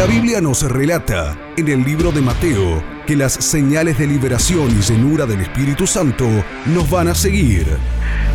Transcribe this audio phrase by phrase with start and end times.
[0.00, 4.80] La Biblia nos relata en el libro de Mateo que las señales de liberación y
[4.80, 6.26] llenura del Espíritu Santo
[6.64, 7.66] nos van a seguir.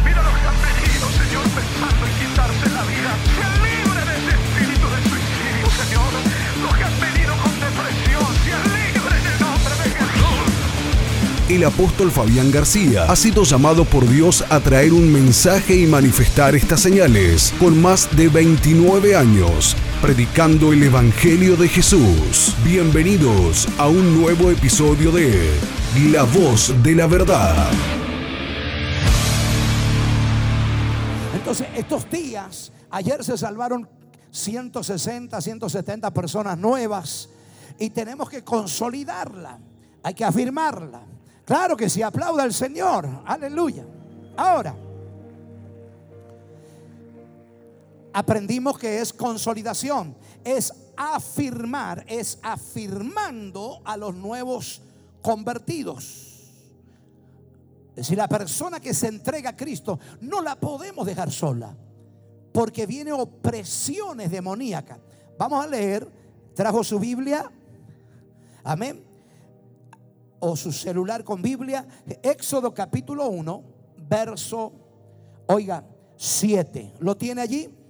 [0.05, 3.17] Mira los que han venido, Señor, pensando en quitarse la vida.
[3.33, 6.11] Sean libres de ese espíritu de suicidio, Señor.
[6.61, 11.49] Los que han venido con depresión, sean libres en el nombre de Jesús.
[11.49, 16.53] El apóstol Fabián García ha sido llamado por Dios a traer un mensaje y manifestar
[16.53, 22.55] estas señales con más de 29 años predicando el Evangelio de Jesús.
[22.63, 25.51] Bienvenidos a un nuevo episodio de
[26.11, 27.69] La Voz de la Verdad.
[31.33, 33.87] Entonces, estos días, ayer se salvaron
[34.31, 37.29] 160, 170 personas nuevas
[37.79, 39.59] y tenemos que consolidarla,
[40.03, 41.01] hay que afirmarla.
[41.45, 43.85] Claro que sí, aplauda al Señor, aleluya.
[44.37, 44.75] Ahora,
[48.15, 50.15] aprendimos que es consolidación,
[50.45, 54.81] es afirmar, es afirmando a los nuevos
[55.21, 56.53] convertidos.
[57.89, 61.75] Es decir, la persona que se entrega a Cristo no la podemos dejar sola,
[62.53, 64.99] porque viene opresiones demoníacas.
[65.37, 66.09] Vamos a leer,
[66.53, 67.51] trajo su Biblia,
[68.63, 69.03] amén,
[70.39, 71.85] o su celular con Biblia,
[72.23, 73.63] Éxodo capítulo 1,
[74.07, 74.71] verso,
[75.47, 75.83] oiga,
[76.15, 76.93] 7.
[76.99, 77.84] ¿Lo tiene allí?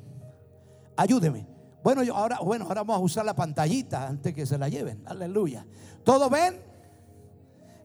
[0.98, 1.48] Ayúdeme.
[1.84, 5.04] Bueno, yo ahora, bueno, ahora vamos a usar la pantallita antes que se la lleven.
[5.06, 5.66] Aleluya.
[6.04, 6.60] ¿Todo ven?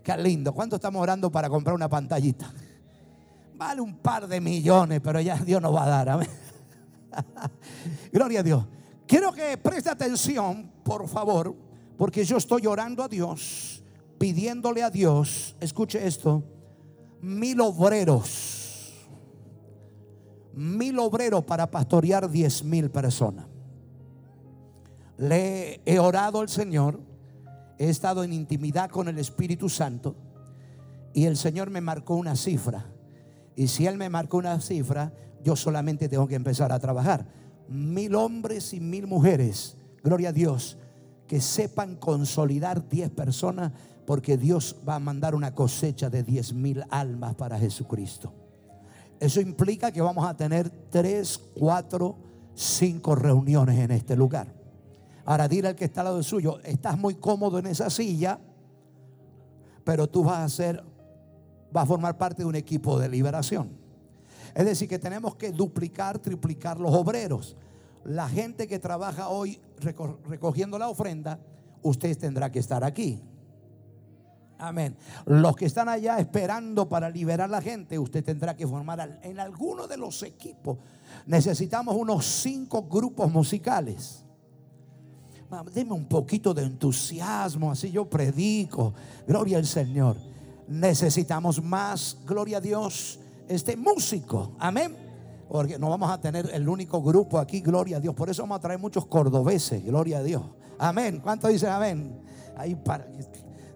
[0.02, 0.54] Qué lindo.
[0.54, 2.52] ¿Cuánto estamos orando para comprar una pantallita?
[3.54, 6.28] Vale un par de millones, pero ya Dios nos va a dar.
[8.12, 8.64] Gloria a Dios.
[9.06, 11.54] Quiero que preste atención, por favor,
[11.98, 13.82] porque yo estoy orando a Dios,
[14.18, 16.42] pidiéndole a Dios, escuche esto,
[17.20, 18.59] mil obreros
[20.54, 23.46] mil obreros para pastorear diez mil personas.
[25.16, 27.00] Le he orado al Señor,
[27.78, 30.16] he estado en intimidad con el Espíritu Santo
[31.12, 32.86] y el Señor me marcó una cifra.
[33.56, 35.12] Y si Él me marcó una cifra,
[35.44, 37.26] yo solamente tengo que empezar a trabajar.
[37.68, 40.78] Mil hombres y mil mujeres, gloria a Dios,
[41.26, 43.72] que sepan consolidar diez personas
[44.06, 48.32] porque Dios va a mandar una cosecha de diez mil almas para Jesucristo.
[49.20, 52.16] Eso implica que vamos a tener tres, cuatro,
[52.54, 54.52] cinco reuniones en este lugar.
[55.26, 58.40] Ahora dile al que está al lado suyo, estás muy cómodo en esa silla,
[59.84, 60.82] pero tú vas a ser,
[61.70, 63.68] vas a formar parte de un equipo de liberación.
[64.54, 67.56] Es decir, que tenemos que duplicar, triplicar los obreros.
[68.04, 69.60] La gente que trabaja hoy
[70.26, 71.38] recogiendo la ofrenda,
[71.82, 73.22] usted tendrá que estar aquí.
[74.60, 74.94] Amén.
[75.24, 79.86] Los que están allá esperando para liberar la gente, usted tendrá que formar en alguno
[79.86, 80.78] de los equipos.
[81.26, 84.24] Necesitamos unos cinco grupos musicales.
[85.72, 88.92] Deme un poquito de entusiasmo, así yo predico.
[89.26, 90.16] Gloria al Señor.
[90.68, 94.52] Necesitamos más, gloria a Dios, este músico.
[94.58, 94.94] Amén.
[95.48, 98.14] Porque no vamos a tener el único grupo aquí, gloria a Dios.
[98.14, 100.42] Por eso vamos a traer muchos cordobeses, gloria a Dios.
[100.78, 101.18] Amén.
[101.20, 102.20] ¿Cuánto dicen amén?
[102.56, 103.06] Ahí para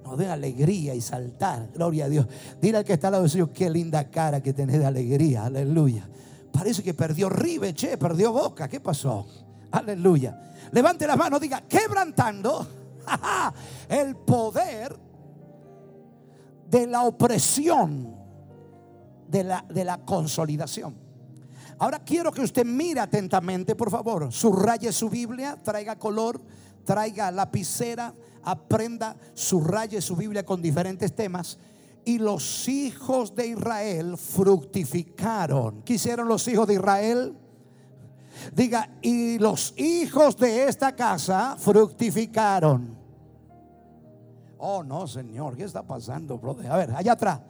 [0.05, 1.71] nos dé alegría y saltar.
[1.73, 2.27] Gloria a Dios.
[2.61, 5.47] Dile al que está al lado suyo, qué linda cara que tenés de alegría.
[5.47, 6.07] Aleluya.
[6.53, 8.69] Parece que perdió ribe, che, perdió boca.
[8.69, 9.27] ¿Qué pasó?
[9.71, 10.39] Aleluya.
[10.73, 12.67] Levante las manos, diga, quebrantando
[13.89, 14.95] el poder
[16.69, 18.15] de la opresión,
[19.27, 20.95] de la, de la consolidación.
[21.79, 24.31] Ahora quiero que usted mire atentamente, por favor.
[24.31, 26.41] Subraye su Biblia, traiga color,
[26.85, 31.59] traiga lapicera aprenda, subraye su Biblia con diferentes temas.
[32.05, 35.83] Y los hijos de Israel fructificaron.
[35.83, 37.37] ¿Qué hicieron los hijos de Israel?
[38.55, 42.95] Diga, y los hijos de esta casa fructificaron.
[44.59, 46.71] Oh, no, Señor, ¿qué está pasando, brother?
[46.71, 47.41] A ver, allá atrás.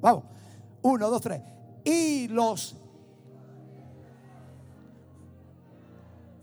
[0.00, 0.24] Vamos.
[0.82, 1.42] Uno, dos, tres
[1.90, 2.76] y los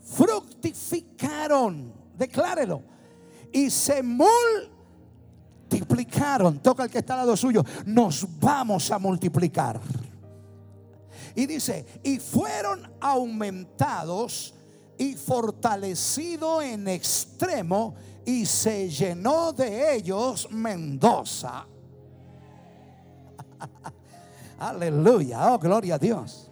[0.02, 1.94] fructificaron.
[2.16, 2.82] Declárelo.
[3.50, 6.58] Y se multiplicaron.
[6.58, 7.64] Toca el que está al lado suyo.
[7.86, 9.80] Nos vamos a multiplicar.
[11.34, 14.52] Y dice, y fueron aumentados
[14.98, 17.94] y fortalecido en extremo
[18.26, 21.66] y se llenó de ellos Mendoza.
[24.58, 25.54] Aleluya.
[25.54, 26.50] Oh, gloria a Dios.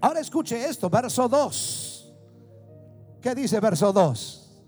[0.00, 2.14] Ahora escuche esto, verso 2.
[3.20, 4.64] ¿Qué dice verso 2?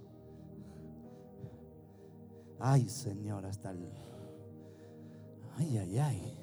[2.60, 3.90] Ay, Señor, hasta el...
[5.56, 6.38] Ay, ay, ay.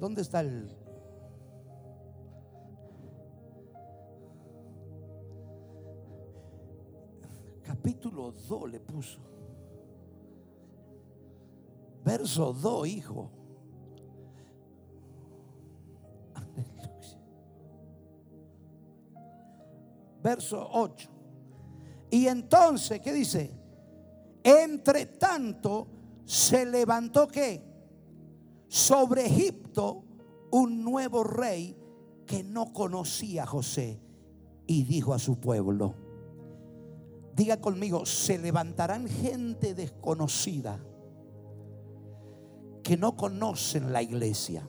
[0.00, 0.76] ¿Dónde está el...
[7.64, 9.29] Capítulo 2 le puso.
[12.04, 13.30] Verso 2, hijo.
[20.22, 21.08] Verso 8.
[22.10, 23.50] Y entonces, ¿qué dice?
[24.42, 25.86] Entre tanto,
[26.24, 27.62] se levantó que
[28.68, 30.04] sobre Egipto
[30.50, 31.76] un nuevo rey
[32.26, 34.00] que no conocía a José
[34.66, 35.94] y dijo a su pueblo,
[37.34, 40.80] diga conmigo, se levantarán gente desconocida
[42.90, 44.68] que no conocen la iglesia.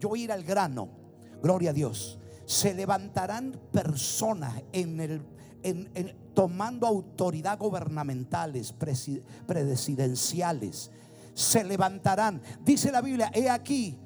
[0.00, 0.88] Yo voy a ir al grano,
[1.42, 2.18] gloria a Dios.
[2.46, 5.20] Se levantarán personas en el,
[5.62, 10.90] en- tomando autoridad gubernamentales, presi- presidenciales.
[11.34, 12.40] Se levantarán.
[12.64, 13.98] Dice la Biblia, he aquí,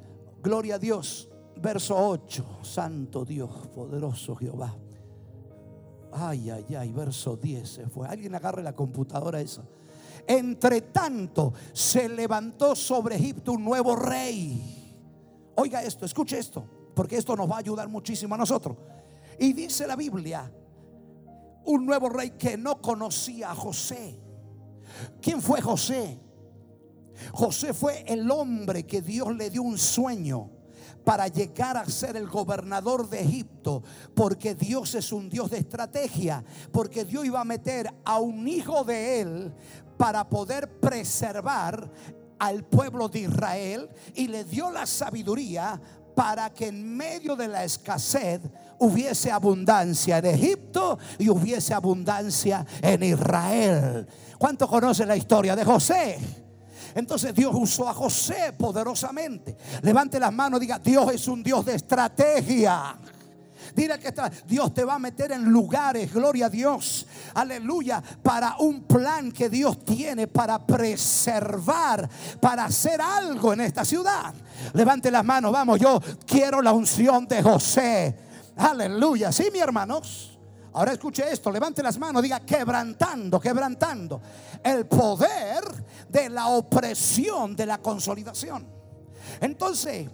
[0.43, 1.31] gloria a Dios,
[1.63, 4.77] verso 8, Santo Dios, poderoso Jehová.
[6.11, 8.09] Ay, ay, ay, verso 10 se fue.
[8.09, 9.63] Alguien agarre la computadora esa.
[10.27, 14.95] Entre tanto, se levantó sobre Egipto un nuevo rey.
[15.57, 16.65] Oiga esto, escuche esto,
[16.95, 18.77] porque esto nos va a ayudar muchísimo a nosotros.
[19.39, 20.51] Y dice la Biblia,
[21.65, 24.19] un nuevo rey que no conocía a José.
[25.21, 26.21] ¿Quién fue José?
[27.33, 30.51] José fue el hombre que Dios le dio un sueño
[31.05, 33.83] para llegar a ser el gobernador de Egipto,
[34.15, 38.85] porque Dios es un Dios de estrategia, porque Dios iba a meter a un hijo
[38.85, 39.53] de él
[40.03, 41.89] para poder preservar
[42.41, 45.81] al pueblo de Israel y le dio la sabiduría
[46.17, 48.41] para que en medio de la escasez
[48.81, 54.09] hubiese abundancia en Egipto y hubiese abundancia en Israel.
[54.39, 56.19] ¿Cuánto conoce la historia de José?
[56.97, 59.57] Entonces Dios usó a José poderosamente.
[59.83, 62.97] Levante las manos, diga, Dios es un Dios de estrategia.
[63.75, 68.57] Dile que está, Dios te va a meter en lugares, gloria a Dios, aleluya, para
[68.59, 72.09] un plan que Dios tiene para preservar,
[72.41, 74.35] para hacer algo en esta ciudad.
[74.75, 78.19] Levante las manos, vamos, yo quiero la unción de José.
[78.57, 80.39] Aleluya, sí, mi hermanos.
[80.75, 84.23] Ahora escuche esto, levante las manos, diga quebrantando, quebrantando
[84.63, 85.63] el poder
[86.09, 88.67] de la opresión de la consolidación.
[89.41, 90.09] Entonces,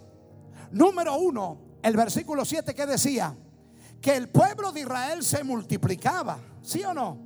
[0.71, 3.35] número uno, el versículo 7 que decía
[4.01, 7.17] que el pueblo de Israel se multiplicaba, ¿sí o no?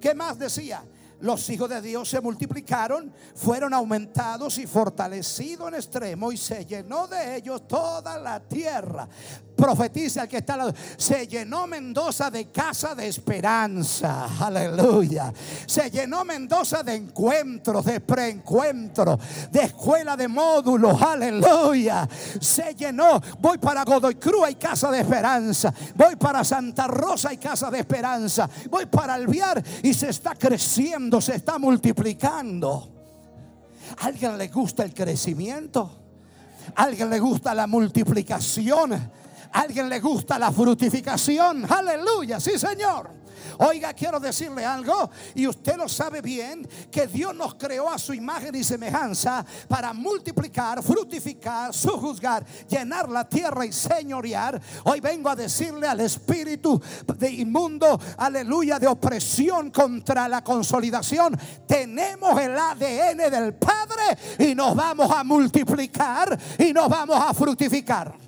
[0.00, 0.84] ¿Qué más decía?
[1.20, 7.08] Los hijos de Dios se multiplicaron, fueron aumentados y fortalecidos en extremo y se llenó
[7.08, 9.08] de ellos toda la tierra.
[9.58, 10.72] Profetiza el que está al.
[10.96, 14.28] Se llenó Mendoza de casa de esperanza.
[14.38, 15.32] Aleluya.
[15.66, 19.18] Se llenó Mendoza de encuentros, de preencuentros,
[19.50, 21.02] de escuela de módulos.
[21.02, 22.08] Aleluya.
[22.40, 23.20] Se llenó.
[23.40, 25.74] Voy para Godoy Cruz, hay casa de esperanza.
[25.96, 28.48] Voy para Santa Rosa, hay casa de esperanza.
[28.70, 32.92] Voy para Alviar y se está creciendo, se está multiplicando.
[33.98, 35.90] ¿A alguien le gusta el crecimiento?
[36.76, 39.18] ¿A alguien le gusta la multiplicación?
[39.52, 41.66] ¿A alguien le gusta la frutificación?
[41.70, 43.18] Aleluya, sí Señor.
[43.58, 48.14] Oiga, quiero decirle algo, y usted lo sabe bien, que Dios nos creó a su
[48.14, 54.60] imagen y semejanza para multiplicar, fructificar, sujuzgar, llenar la tierra y señorear.
[54.84, 56.80] Hoy vengo a decirle al espíritu
[57.16, 61.36] de inmundo, aleluya, de opresión contra la consolidación.
[61.66, 68.27] Tenemos el ADN del Padre y nos vamos a multiplicar y nos vamos a fructificar.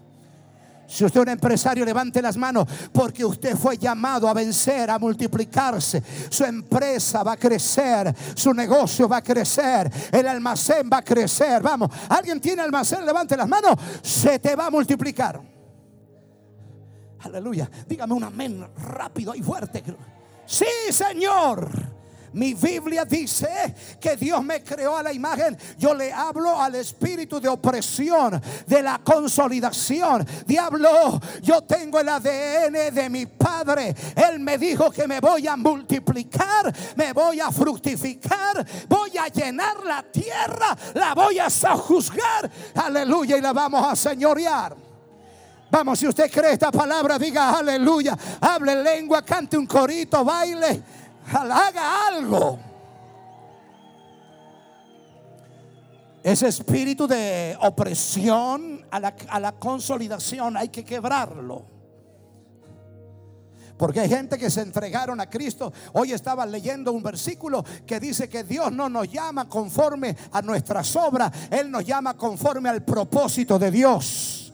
[0.90, 4.98] Si usted es un empresario, levante las manos porque usted fue llamado a vencer, a
[4.98, 6.02] multiplicarse.
[6.28, 11.62] Su empresa va a crecer, su negocio va a crecer, el almacén va a crecer.
[11.62, 15.40] Vamos, alguien tiene almacén, levante las manos, se te va a multiplicar.
[17.20, 19.84] Aleluya, dígame un amén rápido y fuerte.
[20.44, 21.89] Sí, Señor.
[22.32, 25.56] Mi Biblia dice que Dios me creó a la imagen.
[25.78, 30.26] Yo le hablo al espíritu de opresión, de la consolidación.
[30.46, 33.94] Diablo, yo tengo el ADN de mi padre.
[34.14, 39.84] Él me dijo que me voy a multiplicar, me voy a fructificar, voy a llenar
[39.84, 42.50] la tierra, la voy a juzgar.
[42.74, 44.76] Aleluya, y la vamos a señorear.
[45.70, 48.16] Vamos, si usted cree esta palabra, diga aleluya.
[48.40, 50.82] Hable lengua, cante un corito, baile
[51.32, 52.58] haga algo.
[56.22, 61.64] Ese espíritu de opresión a la, a la consolidación hay que quebrarlo.
[63.78, 65.72] Porque hay gente que se entregaron a Cristo.
[65.94, 70.94] Hoy estaba leyendo un versículo que dice que Dios no nos llama conforme a nuestras
[70.96, 74.49] obras, Él nos llama conforme al propósito de Dios.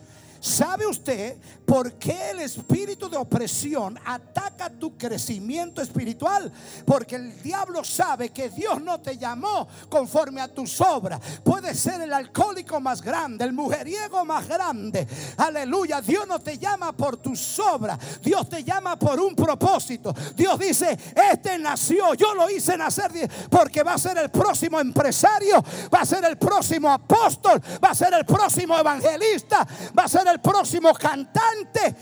[0.47, 1.37] ¿Sabe usted
[1.67, 6.53] por qué el espíritu de opresión ataca tu crecimiento espiritual?
[6.85, 11.21] Porque el diablo sabe que Dios no te llamó conforme a tus obras.
[11.43, 15.09] Puede ser el alcohólico más grande, el mujeriego más grande.
[15.37, 16.01] Aleluya.
[16.01, 17.99] Dios no te llama por tus obras.
[18.23, 20.15] Dios te llama por un propósito.
[20.37, 20.97] Dios dice,
[21.33, 23.07] este nació, yo lo hice nacer
[23.51, 25.63] porque va a ser el próximo empresario,
[25.93, 30.27] va a ser el próximo apóstol, va a ser el próximo evangelista, va a ser
[30.29, 31.95] el próximo cantante.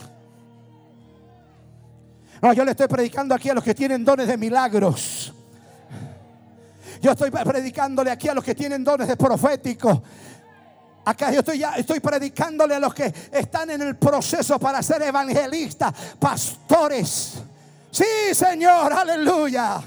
[2.42, 5.32] No, yo le estoy predicando aquí a los que tienen dones de milagros.
[7.00, 10.02] Yo estoy predicándole aquí a los que tienen dones de profético.
[11.04, 15.02] Acá yo estoy ya estoy predicándole a los que están en el proceso para ser
[15.02, 17.34] evangelistas, pastores.
[17.90, 19.82] Sí, Señor, aleluya.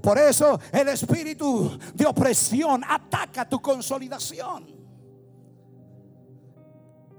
[0.00, 4.77] Por eso el espíritu de opresión ataca tu consolidación.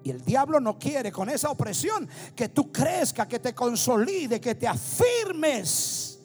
[0.04, 4.56] Y el diablo no quiere con esa opresión que tú crezca, que te consolide, que
[4.56, 6.20] te afirmes.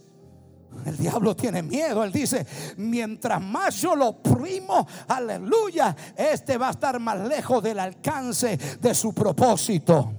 [0.85, 2.05] El diablo tiene miedo.
[2.05, 7.79] Él dice, mientras más yo lo oprimo, aleluya, este va a estar más lejos del
[7.79, 10.13] alcance de su propósito.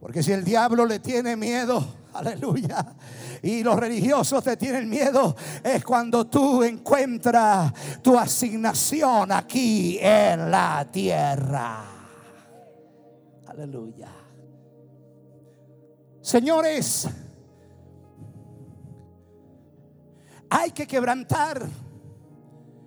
[0.00, 2.94] Porque si el diablo le tiene miedo, aleluya,
[3.42, 10.86] y los religiosos te tienen miedo, es cuando tú encuentras tu asignación aquí en la
[10.90, 11.84] tierra.
[13.46, 14.10] Aleluya.
[16.20, 17.08] Señores,
[20.50, 21.66] hay que quebrantar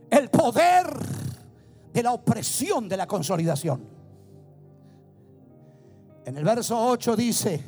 [0.10, 0.88] el poder
[1.94, 3.88] de la opresión de la consolidación.
[6.26, 7.64] En el verso 8 dice,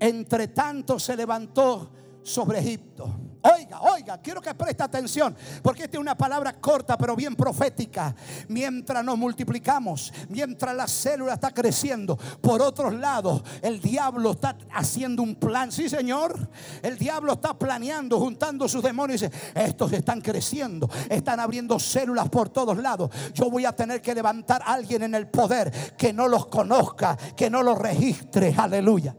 [0.00, 1.90] entre tanto se levantó
[2.22, 3.28] sobre Egipto.
[3.40, 8.14] Oiga, oiga, quiero que preste atención, porque esta es una palabra corta pero bien profética.
[8.48, 15.22] Mientras nos multiplicamos, mientras la célula está creciendo, por otros lados, el diablo está haciendo
[15.22, 15.70] un plan.
[15.70, 16.50] Sí, Señor,
[16.82, 22.28] el diablo está planeando, juntando sus demonios y dice, estos están creciendo, están abriendo células
[22.28, 23.10] por todos lados.
[23.34, 27.16] Yo voy a tener que levantar a alguien en el poder que no los conozca,
[27.36, 28.52] que no los registre.
[28.56, 29.14] Aleluya.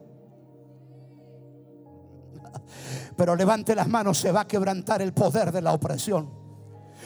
[3.20, 6.39] Pero levante las manos, se va a quebrantar el poder de la opresión.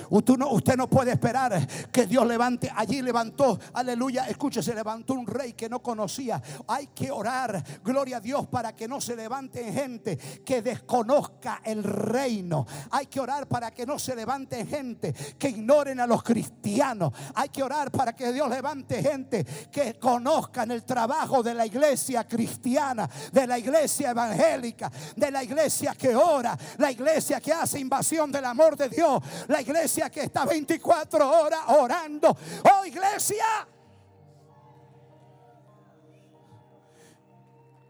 [0.09, 2.71] Usted no, puede esperar que Dios levante.
[2.75, 6.41] Allí levantó, aleluya, escuche, se levantó un rey que no conocía.
[6.67, 11.83] Hay que orar, gloria a Dios, para que no se levante gente que desconozca el
[11.83, 12.65] reino.
[12.91, 17.13] Hay que orar para que no se levante gente que ignoren a los cristianos.
[17.35, 22.27] Hay que orar para que Dios levante gente que conozcan el trabajo de la iglesia
[22.27, 28.31] cristiana, de la iglesia evangélica, de la iglesia que ora, la iglesia que hace invasión
[28.31, 32.35] del amor de Dios, la iglesia que está 24 horas orando.
[32.63, 33.67] Oh iglesia.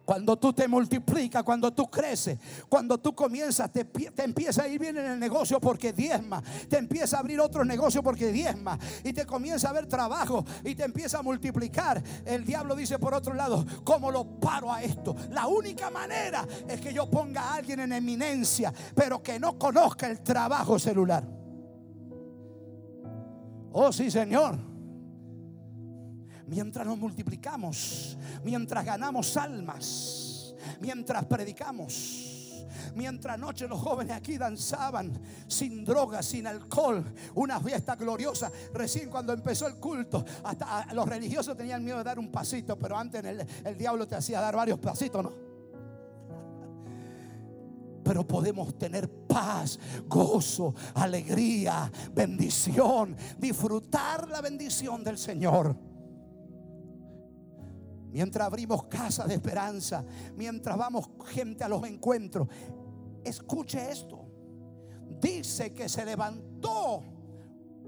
[0.06, 4.78] Cuando tú te multiplicas, cuando tú creces, cuando tú comienzas, te, te, empieza a ir
[4.78, 9.14] bien en el negocio porque diezma, te empieza a abrir otro negocio porque diezma, y
[9.14, 12.04] te comienza a ver trabajo y te empieza a multiplicar.
[12.26, 15.16] El diablo dice por otro lado, ¿cómo lo paro a esto?
[15.30, 20.08] La única manera es que yo ponga a alguien en eminencia, pero que no conozca
[20.08, 21.43] el trabajo celular.
[23.74, 24.58] Oh, sí, Señor.
[26.48, 32.30] Mientras nos multiplicamos, mientras ganamos almas, mientras predicamos.
[32.96, 35.12] Mientras anoche los jóvenes aquí danzaban
[35.48, 37.04] sin drogas, sin alcohol,
[37.34, 38.52] una fiesta gloriosa.
[38.74, 42.98] Recién cuando empezó el culto, hasta los religiosos tenían miedo de dar un pasito, pero
[42.98, 45.53] antes el, el diablo te hacía dar varios pasitos, ¿no?
[48.04, 55.76] Pero podemos tener paz, gozo, alegría, bendición, disfrutar la bendición del Señor.
[58.12, 60.06] Mientras abrimos casa de esperanza,
[60.36, 62.48] mientras vamos gente a los encuentros,
[63.24, 64.28] escuche esto.
[65.20, 67.04] Dice que se levantó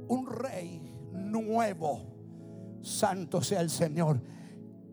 [0.07, 0.81] un rey
[1.11, 4.21] nuevo, santo sea el Señor,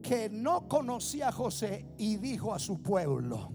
[0.03, 3.53] que no conocía a José y dijo a su pueblo,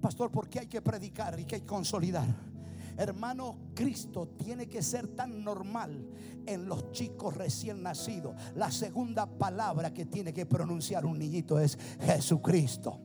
[0.00, 2.26] Pastor, ¿por qué hay que predicar y que hay que consolidar?
[2.96, 6.06] Hermano, Cristo tiene que ser tan normal
[6.46, 8.34] en los chicos recién nacidos.
[8.54, 13.00] La segunda palabra que tiene que pronunciar un niñito es Jesucristo.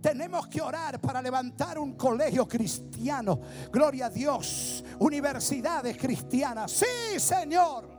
[0.00, 3.40] Tenemos que orar para levantar un colegio cristiano.
[3.72, 4.84] Gloria a Dios.
[4.98, 6.72] Universidades cristianas.
[6.72, 7.93] Sí, Señor.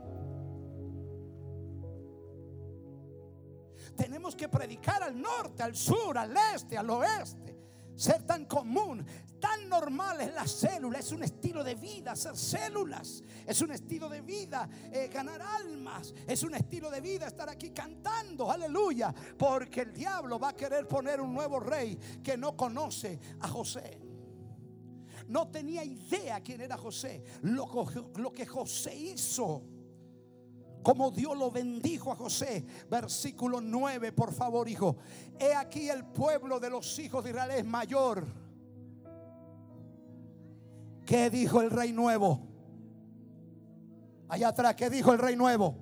[4.36, 7.56] Que predicar al norte, al sur, al este, al oeste.
[7.96, 9.04] Ser tan común,
[9.40, 14.10] tan normal es la célula, es un estilo de vida, ser células, es un estilo
[14.10, 19.82] de vida, eh, ganar almas, es un estilo de vida estar aquí cantando, aleluya, porque
[19.82, 23.98] el diablo va a querer poner un nuevo rey que no conoce a José.
[25.28, 29.75] No tenía idea quién era José, lo que José hizo
[30.86, 32.64] como Dios lo bendijo a José.
[32.88, 34.96] Versículo 9, por favor, hijo.
[35.36, 38.24] He aquí el pueblo de los hijos de Israel es mayor.
[41.04, 42.40] ¿Qué dijo el rey nuevo?
[44.28, 45.74] Allá atrás, ¿qué dijo el rey nuevo?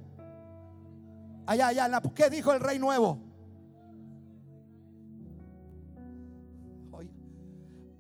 [1.45, 3.19] Allá, allá, ¿qué dijo el rey nuevo?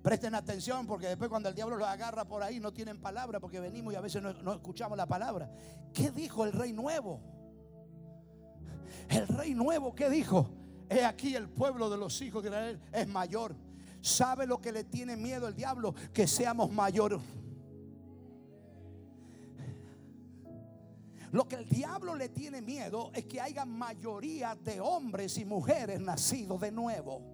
[0.05, 3.59] Presten atención porque después cuando el diablo los agarra por ahí no tienen palabra porque
[3.59, 5.51] venimos y a veces no, no escuchamos la palabra.
[5.95, 7.23] ¿Qué dijo el rey nuevo?
[9.09, 10.51] El rey nuevo, ¿qué dijo?
[10.91, 13.57] He aquí el pueblo de los hijos de Israel es mayor.
[14.03, 15.95] ¿Sabe lo que le tiene miedo el diablo?
[16.13, 17.21] Que seamos mayores.
[21.33, 25.99] Lo que el diablo le tiene miedo es que haya mayoría de hombres y mujeres
[25.99, 27.34] nacidos de nuevo.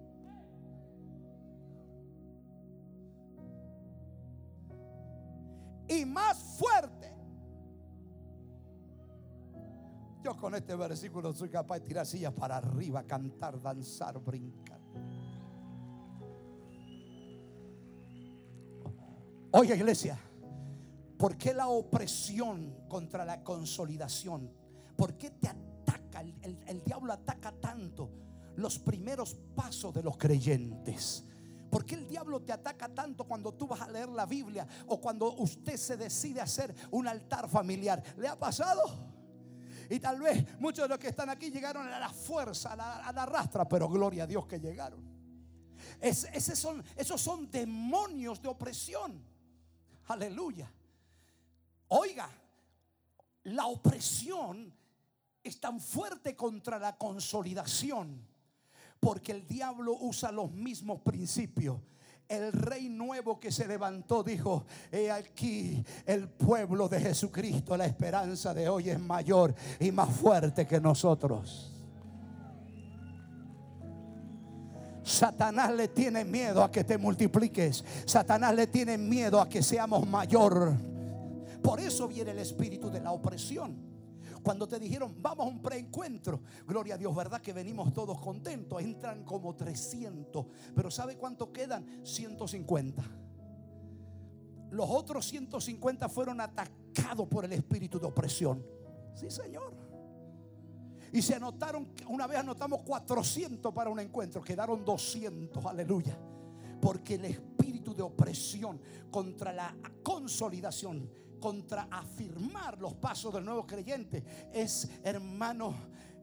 [5.91, 7.11] Y más fuerte.
[10.23, 14.79] Yo con este versículo soy capaz de tirar sillas para arriba, cantar, danzar, brincar.
[19.53, 20.17] Oye iglesia,
[21.17, 24.49] ¿por qué la opresión contra la consolidación?
[24.95, 28.11] ¿Por qué te ataca, el, el- el diablo ataca tanto
[28.55, 31.25] los primeros pasos de los creyentes?
[31.71, 34.99] ¿Por qué el diablo te ataca tanto cuando tú vas a leer la Biblia o
[34.99, 38.03] cuando usted se decide hacer un altar familiar?
[38.17, 38.81] ¿Le ha pasado?
[39.89, 43.25] Y tal vez muchos de los que están aquí llegaron a la fuerza, a la,
[43.25, 44.99] rastra, pero gloria a Dios que llegaron.
[46.55, 49.23] Son, esos son demonios de opresión.
[50.07, 50.69] Aleluya.
[51.87, 52.29] Oiga,
[53.43, 54.73] la opresión
[55.41, 58.27] es tan fuerte contra la consolidación
[59.01, 61.77] porque el diablo usa los mismos principios.
[62.29, 68.53] El rey nuevo que se levantó dijo, he aquí el pueblo de Jesucristo, la esperanza
[68.53, 71.73] de hoy es mayor y más fuerte que nosotros.
[75.03, 77.83] Satanás le tiene miedo a que te multipliques.
[78.05, 80.73] Satanás le tiene miedo a que seamos mayor.
[81.63, 83.90] Por eso viene el espíritu de la opresión.
[84.43, 87.41] Cuando te dijeron, vamos a un preencuentro, gloria a Dios, ¿verdad?
[87.41, 88.81] Que venimos todos contentos.
[88.81, 91.85] Entran como 300, pero ¿sabe cuánto quedan?
[92.03, 93.03] 150.
[94.71, 98.65] Los otros 150 fueron atacados por el espíritu de opresión.
[99.13, 99.73] Sí, Señor.
[101.13, 106.17] Y se anotaron, una vez anotamos 400 para un encuentro, quedaron 200, aleluya.
[106.81, 108.79] Porque el espíritu de opresión
[109.11, 114.23] contra la consolidación, contra afirmar los pasos del nuevo creyente,
[114.53, 115.75] es, hermano,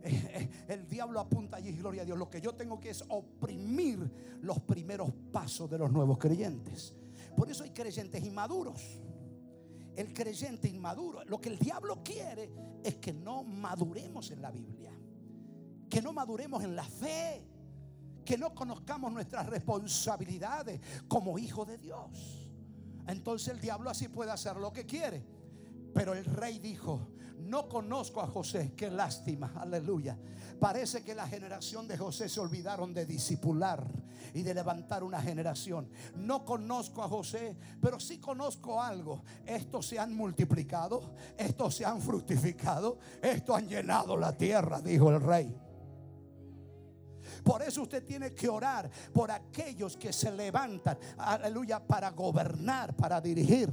[0.02, 2.16] eh, eh, el diablo apunta allí, gloria a Dios.
[2.16, 6.94] Lo que yo tengo que es oprimir los primeros pasos de los nuevos creyentes.
[7.37, 8.81] Por eso hay creyentes inmaduros.
[9.96, 12.52] El creyente inmaduro, lo que el diablo quiere
[12.85, 14.92] es que no maduremos en la Biblia,
[15.90, 17.44] que no maduremos en la fe,
[18.24, 22.47] que no conozcamos nuestras responsabilidades como hijo de Dios.
[23.08, 25.24] Entonces el diablo así puede hacer lo que quiere.
[25.94, 30.18] Pero el rey dijo, no conozco a José, qué lástima, aleluya.
[30.60, 33.86] Parece que la generación de José se olvidaron de disipular
[34.34, 35.88] y de levantar una generación.
[36.16, 39.24] No conozco a José, pero sí conozco algo.
[39.46, 45.20] Estos se han multiplicado, estos se han fructificado, estos han llenado la tierra, dijo el
[45.22, 45.67] rey.
[47.48, 53.22] Por eso usted tiene que orar por aquellos que se levantan, aleluya, para gobernar, para
[53.22, 53.72] dirigir.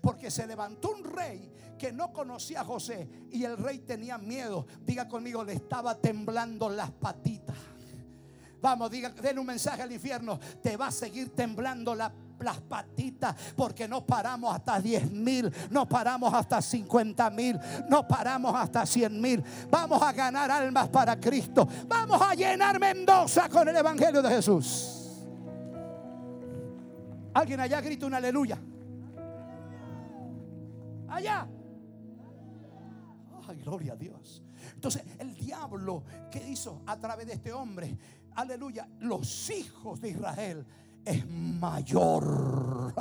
[0.00, 4.64] Porque se levantó un rey que no conocía a José y el rey tenía miedo.
[4.82, 7.56] Diga conmigo, le estaba temblando las patitas.
[8.60, 10.38] Vamos, diga, denle un mensaje al infierno.
[10.62, 15.88] Te va a seguir temblando la- las patitas porque no paramos hasta 10 mil, no
[15.88, 19.44] paramos hasta 50 mil, no paramos hasta 100 mil.
[19.70, 21.68] Vamos a ganar almas para Cristo.
[21.86, 24.98] Vamos a llenar Mendoza con el Evangelio de Jesús.
[27.34, 28.58] Alguien allá grita un aleluya.
[31.08, 31.46] Allá.
[33.48, 34.42] Ay, gloria a Dios.
[34.74, 37.96] Entonces, el diablo, ¿qué hizo a través de este hombre?
[38.34, 38.88] Aleluya.
[39.00, 40.66] Los hijos de Israel
[41.04, 42.94] es mayor.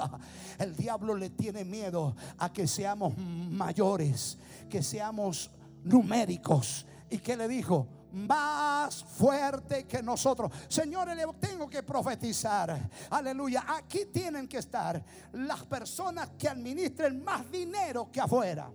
[0.60, 4.38] El diablo le tiene miedo a que seamos mayores,
[4.69, 5.51] que seamos
[5.83, 6.86] numéricos.
[7.10, 7.88] ¿Y qué le dijo?
[8.12, 10.51] más fuerte que nosotros.
[10.67, 12.89] Señores, le tengo que profetizar.
[13.10, 13.65] Aleluya.
[13.67, 18.71] Aquí tienen que estar las personas que administren más dinero que afuera.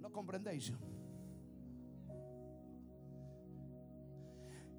[0.00, 0.72] ¿No comprendéis?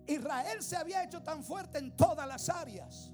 [0.08, 3.12] Israel se había hecho tan fuerte en todas las áreas.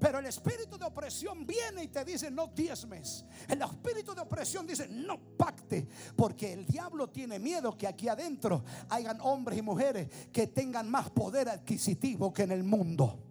[0.00, 3.26] Pero el espíritu de opresión viene y te dice no diezmes.
[3.46, 5.86] El espíritu de opresión dice no pacte.
[6.16, 11.10] Porque el diablo tiene miedo que aquí adentro hayan hombres y mujeres que tengan más
[11.10, 13.22] poder adquisitivo que en el mundo.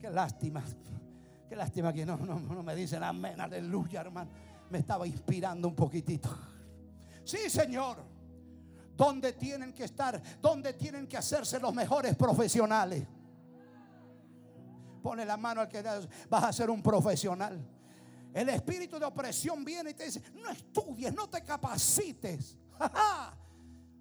[0.00, 0.64] Qué lástima.
[1.48, 4.30] Qué lástima que no, no, no me dicen amén, aleluya, hermano.
[4.70, 6.28] Me estaba inspirando un poquitito.
[7.24, 8.07] Sí, Señor.
[8.98, 10.20] ¿Dónde tienen que estar?
[10.42, 13.06] ¿Dónde tienen que hacerse los mejores profesionales?
[15.00, 15.80] Pone la mano al que
[16.28, 17.64] vas a ser un profesional.
[18.34, 22.58] El espíritu de opresión viene y te dice, no estudies, no te capacites.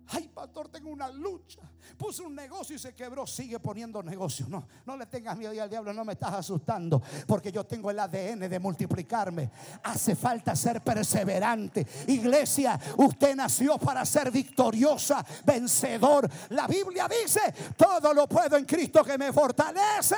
[0.10, 1.62] Ay, pastor, tengo una lucha.
[1.98, 3.28] Puse un negocio y se quebró.
[3.28, 4.46] Sigue poniendo negocio.
[4.48, 7.02] No, no le tengas miedo al diablo no me estás asustando.
[7.28, 9.52] Porque yo tengo el ADN de multiplicarme.
[9.84, 11.86] Hace falta ser perseverante.
[12.08, 16.30] Iglesia, usted nació para ser victoriosa, vencedor.
[16.50, 17.42] La Biblia dice,
[17.76, 20.16] todo lo puedo en Cristo que me fortalece.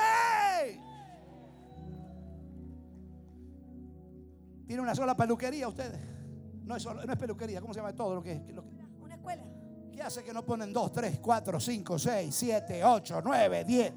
[4.66, 5.98] Tiene una sola peluquería ustedes.
[6.64, 8.70] No es, solo- no es peluquería, ¿cómo se llama todo lo que, lo que-
[9.02, 9.42] Una escuela.
[10.00, 13.92] ¿Qué hace que no ponen 2, 3, 4, 5, 6, 7, 8, 9, 10?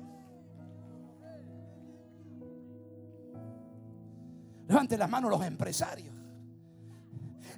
[4.68, 6.14] Levanten las manos los empresarios.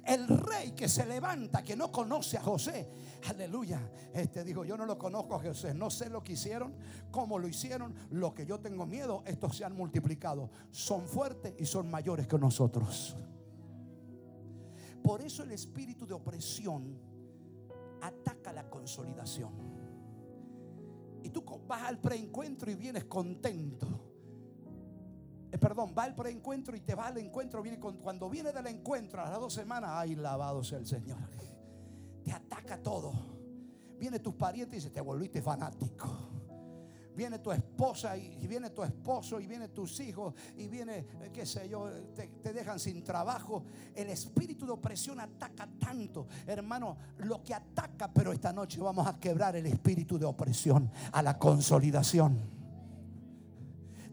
[0.04, 2.88] El rey que se levanta, que no conoce a José.
[3.28, 3.80] Aleluya.
[4.14, 5.74] Este dijo, yo no lo conozco a José.
[5.74, 6.76] No sé lo que hicieron,
[7.10, 7.96] cómo lo hicieron.
[8.10, 10.50] Lo que yo tengo miedo, estos se han multiplicado.
[10.70, 13.16] Son fuertes y son mayores que nosotros.
[15.02, 17.15] Por eso el espíritu de opresión
[18.00, 19.52] ataca la consolidación.
[21.22, 23.86] Y tú vas al preencuentro y vienes contento.
[25.50, 27.62] Eh, perdón, va al preencuentro y te va al encuentro.
[27.62, 31.18] Viene cuando viene del encuentro a las dos semanas, ay, lavado sea el Señor.
[32.22, 33.12] Te ataca todo.
[33.98, 36.06] Viene tus parientes y dice, te volviste fanático.
[37.14, 38.82] Viene tu esposa y, y viene tu
[39.40, 43.64] y viene tus hijos y viene, eh, qué sé yo, te, dejan sin trabajo.
[43.94, 49.18] El espíritu de opresión ataca tanto, hermano, lo que ataca, pero esta noche vamos a
[49.18, 52.56] quebrar el espíritu de opresión a la consolidación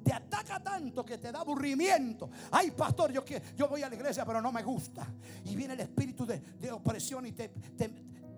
[0.04, 2.30] te ataca tanto que te da aburrimiento.
[2.52, 3.24] Ay, pastor, yo,
[3.56, 5.08] yo voy a la iglesia, pero no me gusta.
[5.46, 7.88] Y viene el espíritu de, de opresión y te, te,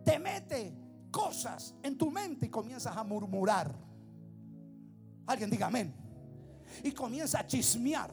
[0.03, 0.75] te mete
[1.09, 3.73] cosas en tu mente y comienzas a murmurar.
[5.25, 6.04] Alguien diga amén.
[6.83, 8.11] Y comienza a chismear.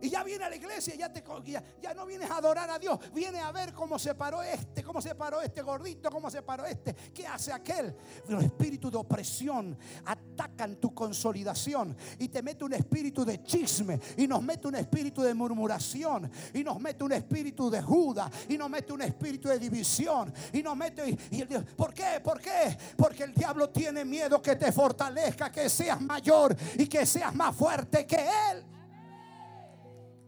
[0.00, 2.78] Y ya viene a la iglesia, ya, te, ya, ya no vienes a adorar a
[2.78, 6.42] Dios, viene a ver cómo se paró este, cómo se paró este gordito, cómo se
[6.42, 7.94] paró este, qué hace aquel.
[8.28, 14.26] Los espíritus de opresión atacan tu consolidación y te mete un espíritu de chisme y
[14.26, 18.70] nos mete un espíritu de murmuración y nos mete un espíritu de Judas y nos
[18.70, 22.20] mete un espíritu de división y nos mete y, y el ¿por qué?
[22.22, 22.76] ¿Por qué?
[22.96, 27.54] Porque el diablo tiene miedo que te fortalezca, que seas mayor y que seas más
[27.54, 28.77] fuerte que él.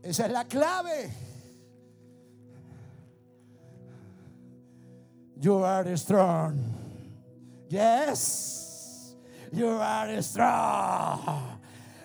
[0.03, 1.11] Esa es la clave.
[5.41, 6.59] You are strong.
[7.69, 9.17] Yes.
[9.53, 11.61] You are strong.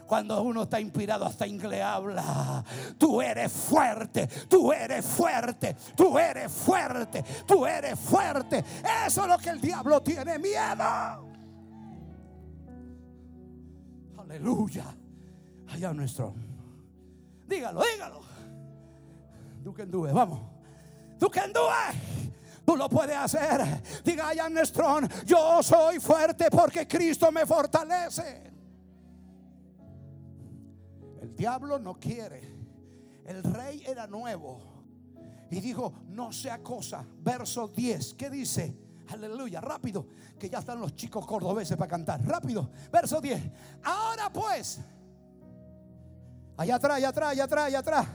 [0.07, 2.63] Cuando uno está inspirado, hasta inglés habla.
[2.97, 8.63] Tú eres fuerte, tú eres fuerte, tú eres fuerte, tú eres fuerte.
[9.05, 11.33] Eso es lo que el diablo tiene miedo.
[14.17, 14.95] Aleluya.
[15.67, 16.35] Allá nuestro.
[17.47, 18.21] Dígalo, dígalo.
[19.63, 20.39] Tú it, vamos.
[21.19, 22.31] Tú do it.
[22.65, 23.61] Tú lo puedes hacer.
[24.03, 25.07] Diga, I am strong.
[25.25, 28.51] Yo soy fuerte porque Cristo me fortalece.
[31.21, 32.41] El diablo no quiere.
[33.25, 34.59] El rey era nuevo.
[35.51, 37.05] Y dijo, no sea cosa.
[37.19, 38.15] Verso 10.
[38.15, 38.75] ¿Qué dice?
[39.09, 40.07] Aleluya, rápido.
[40.39, 42.25] Que ya están los chicos cordobeses para cantar.
[42.25, 42.71] Rápido.
[42.91, 43.41] Verso 10.
[43.83, 44.79] Ahora pues.
[46.57, 48.07] Allá atrás, allá atrás, allá atrás, allá atrás.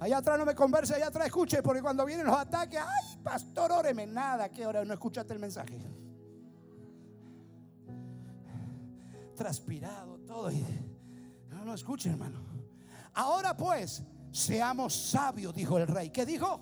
[0.00, 3.72] Allá atrás no me converse, allá atrás escuche, porque cuando vienen los ataques, ay, pastor,
[3.72, 5.78] óreme, nada, que ahora no escuchaste el mensaje.
[9.36, 10.50] Transpirado, todo.
[10.50, 10.64] Y,
[11.48, 12.40] no, no escuche, hermano.
[13.14, 14.02] Ahora pues,
[14.32, 16.10] seamos sabios, dijo el rey.
[16.10, 16.60] ¿Qué dijo?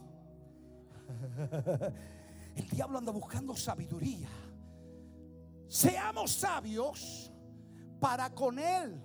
[2.55, 4.29] El diablo anda buscando sabiduría.
[5.69, 7.33] Seamos sabios
[7.99, 9.03] para con él.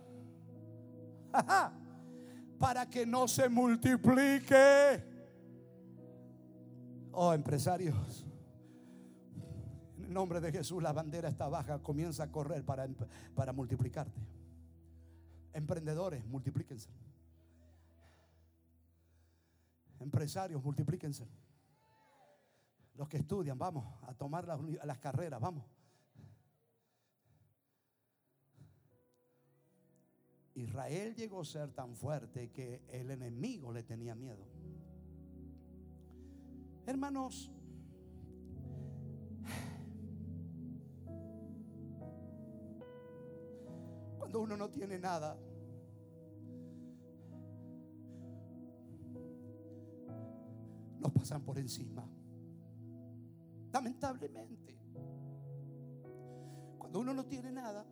[2.59, 5.03] Para que no se multiplique.
[7.11, 8.25] Oh, empresarios.
[9.97, 11.79] En el nombre de Jesús, la bandera está baja.
[11.79, 12.87] Comienza a correr para,
[13.35, 14.19] para multiplicarte.
[15.53, 16.89] Emprendedores, multiplíquense.
[19.99, 21.27] Empresarios, multiplíquense.
[22.95, 25.65] Los que estudian, vamos a tomar las, las carreras, vamos.
[30.57, 34.43] Israel llegó a ser tan fuerte que el enemigo le tenía miedo.
[36.87, 37.51] Hermanos,
[44.17, 45.37] cuando uno no tiene nada,
[50.99, 52.09] nos pasan por encima.
[53.71, 54.75] Lamentablemente.
[56.79, 57.85] Cuando uno no tiene nada,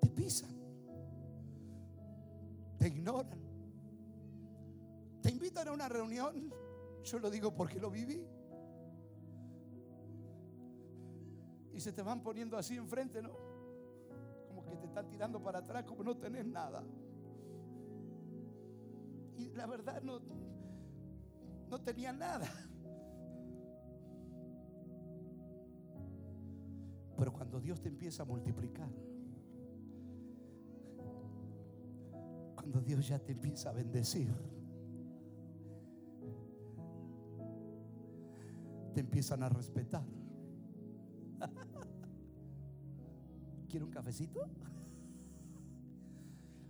[0.00, 0.59] te pisan,
[2.80, 3.38] te ignoran,
[5.20, 6.50] te invitan a una reunión.
[7.04, 8.26] Yo lo digo porque lo viví.
[11.74, 13.32] Y se te van poniendo así enfrente, ¿no?
[14.48, 16.82] Como que te están tirando para atrás, como no tenés nada.
[19.36, 20.18] Y la verdad no,
[21.68, 22.46] no tenía nada.
[27.18, 28.88] Pero cuando Dios te empieza a multiplicar,
[32.60, 34.30] cuando Dios ya te empieza a bendecir,
[38.92, 40.04] te empiezan a respetar.
[43.68, 44.42] ¿Quiere un cafecito?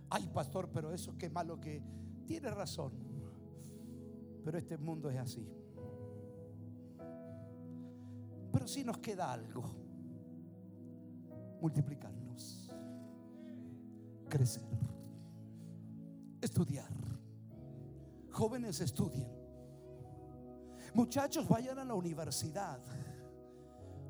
[0.09, 1.83] Ay, pastor, pero eso qué malo que
[2.25, 2.93] tiene razón.
[4.45, 5.45] Pero este mundo es así.
[8.53, 9.63] Pero si nos queda algo,
[11.59, 12.71] multiplicarnos,
[14.29, 14.63] crecer,
[16.51, 16.91] estudiar.
[18.29, 19.31] Jóvenes estudien.
[20.93, 22.79] Muchachos vayan a la universidad.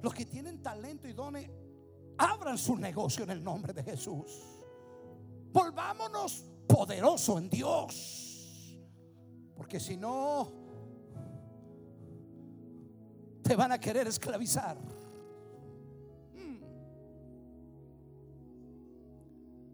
[0.02, 1.48] Los que tienen talento y dones,
[2.18, 4.42] abran su negocio en el nombre de Jesús.
[5.54, 8.80] Volvámonos poderoso en Dios.
[9.56, 10.52] Porque si no,
[13.44, 14.78] te van a querer esclavizar.
[16.34, 16.58] Mm.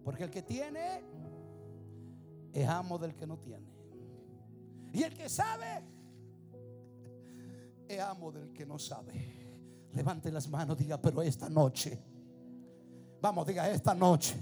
[0.04, 1.18] Porque el que tiene
[2.62, 3.68] es amo del que no tiene.
[4.92, 5.84] Y el que sabe
[7.88, 9.14] es amo del que no sabe.
[9.94, 12.00] Levante las manos, diga, pero esta noche,
[13.22, 14.36] vamos, diga, esta noche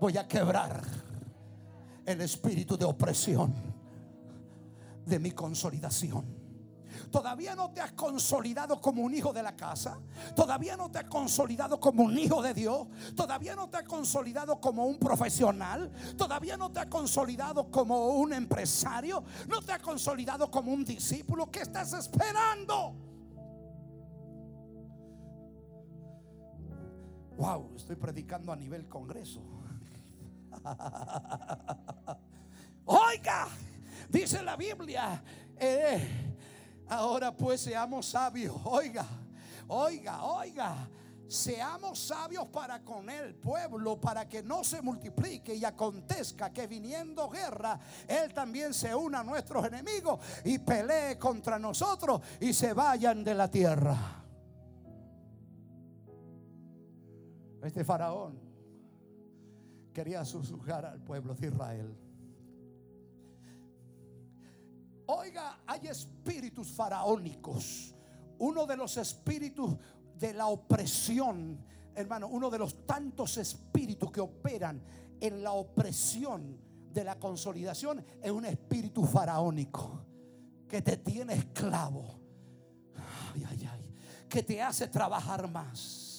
[0.00, 0.82] voy a quebrar
[2.04, 3.54] el espíritu de opresión
[5.06, 6.41] de mi consolidación.
[7.12, 9.98] Todavía no te has consolidado como un hijo de la casa.
[10.34, 12.88] Todavía no te has consolidado como un hijo de Dios.
[13.14, 15.92] Todavía no te has consolidado como un profesional.
[16.16, 19.22] Todavía no te has consolidado como un empresario.
[19.46, 21.50] No te has consolidado como un discípulo.
[21.50, 22.96] ¿Qué estás esperando?
[27.36, 29.42] Wow, estoy predicando a nivel congreso.
[32.86, 33.48] Oiga,
[34.08, 35.22] dice la Biblia.
[35.58, 36.32] eh,
[36.88, 38.56] ahora pues seamos sabios.
[38.64, 39.06] Oiga,
[39.68, 40.88] oiga, oiga.
[41.28, 47.30] Seamos sabios para con el pueblo, para que no se multiplique y acontezca que viniendo
[47.30, 53.24] guerra, Él también se una a nuestros enemigos y pelee contra nosotros y se vayan
[53.24, 53.96] de la tierra.
[57.62, 58.38] Este faraón
[59.94, 62.01] quería susurrar al pueblo de Israel.
[65.06, 67.94] Oiga, hay espíritus faraónicos.
[68.38, 69.76] Uno de los espíritus
[70.18, 74.82] de la opresión, hermano, uno de los tantos espíritus que operan
[75.20, 76.58] en la opresión
[76.92, 80.04] de la consolidación es un espíritu faraónico
[80.68, 82.20] que te tiene esclavo.
[83.34, 83.94] Ay, ay, ay,
[84.28, 86.12] que te hace trabajar más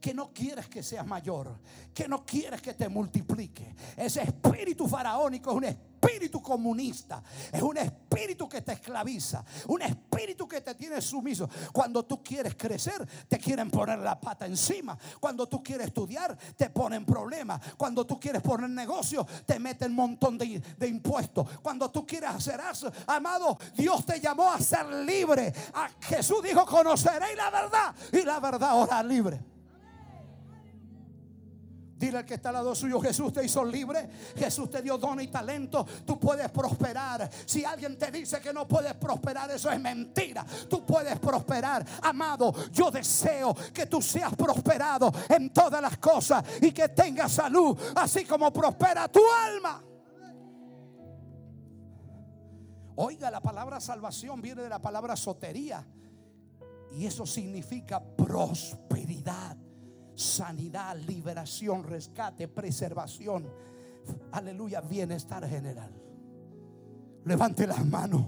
[0.00, 1.60] que no quieres que seas mayor,
[1.92, 3.74] que no quieres que te multiplique.
[3.96, 5.64] Ese espíritu faraónico es un
[6.00, 11.48] espíritu comunista, es un espíritu que te esclaviza, un espíritu que te tiene sumiso.
[11.72, 14.96] Cuando tú quieres crecer, te quieren poner la pata encima.
[15.18, 17.60] Cuando tú quieres estudiar, te ponen problemas.
[17.76, 21.46] Cuando tú quieres poner negocio, te meten un montón de, de impuestos.
[21.62, 25.52] Cuando tú quieres hacer eso, amado, Dios te llamó a ser libre.
[25.74, 29.49] A Jesús dijo, conoceréis la verdad y la verdad os libre.
[32.00, 35.20] Dile al que está al lado suyo, Jesús te hizo libre, Jesús te dio don
[35.20, 37.28] y talento, tú puedes prosperar.
[37.44, 40.46] Si alguien te dice que no puedes prosperar, eso es mentira.
[40.66, 41.84] Tú puedes prosperar.
[42.02, 47.78] Amado, yo deseo que tú seas prosperado en todas las cosas y que tengas salud,
[47.96, 49.84] así como prospera tu alma.
[52.96, 55.86] Oiga, la palabra salvación viene de la palabra sotería.
[56.92, 59.58] Y eso significa prosperidad,
[60.20, 63.50] sanidad, liberación, rescate, preservación.
[64.32, 65.90] Aleluya, bienestar general.
[67.24, 68.26] Levante las manos.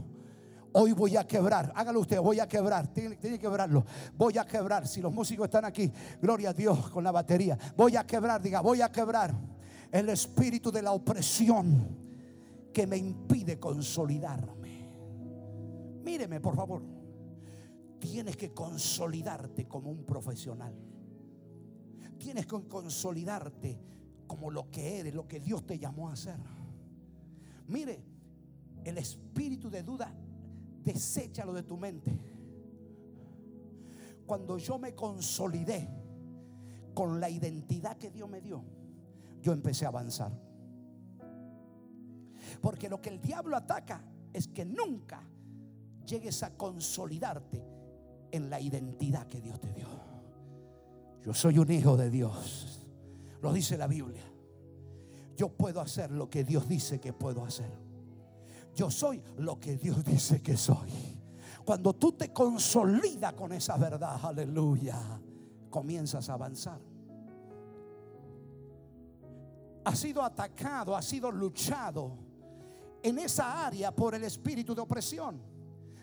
[0.74, 3.84] Hoy voy a quebrar, hágalo usted, voy a quebrar, tiene, que quebrarlo.
[4.16, 7.58] Voy a quebrar, si los músicos están aquí, gloria a Dios con la batería.
[7.76, 9.34] Voy a quebrar, diga, voy a quebrar
[9.90, 11.98] el espíritu de la opresión
[12.72, 14.90] que me impide consolidarme.
[16.02, 16.82] Míreme, por favor.
[17.98, 20.74] Tienes que consolidarte como un profesional.
[22.22, 23.76] Tienes que consolidarte
[24.28, 26.36] como lo que eres, lo que Dios te llamó a hacer.
[27.66, 28.00] Mire,
[28.84, 30.14] el espíritu de duda,
[30.84, 32.16] deséchalo de tu mente.
[34.24, 35.88] Cuando yo me consolidé
[36.94, 38.62] con la identidad que Dios me dio,
[39.40, 40.30] yo empecé a avanzar.
[42.60, 44.00] Porque lo que el diablo ataca
[44.32, 45.28] es que nunca
[46.06, 47.64] llegues a consolidarte
[48.30, 50.11] en la identidad que Dios te dio.
[51.24, 52.80] Yo soy un hijo de Dios.
[53.40, 54.22] Lo dice la Biblia.
[55.36, 57.70] Yo puedo hacer lo que Dios dice que puedo hacer.
[58.74, 60.90] Yo soy lo que Dios dice que soy.
[61.64, 64.98] Cuando tú te consolidas con esa verdad, aleluya,
[65.70, 66.80] comienzas a avanzar.
[69.84, 72.16] Ha sido atacado, ha sido luchado
[73.02, 75.40] en esa área por el espíritu de opresión.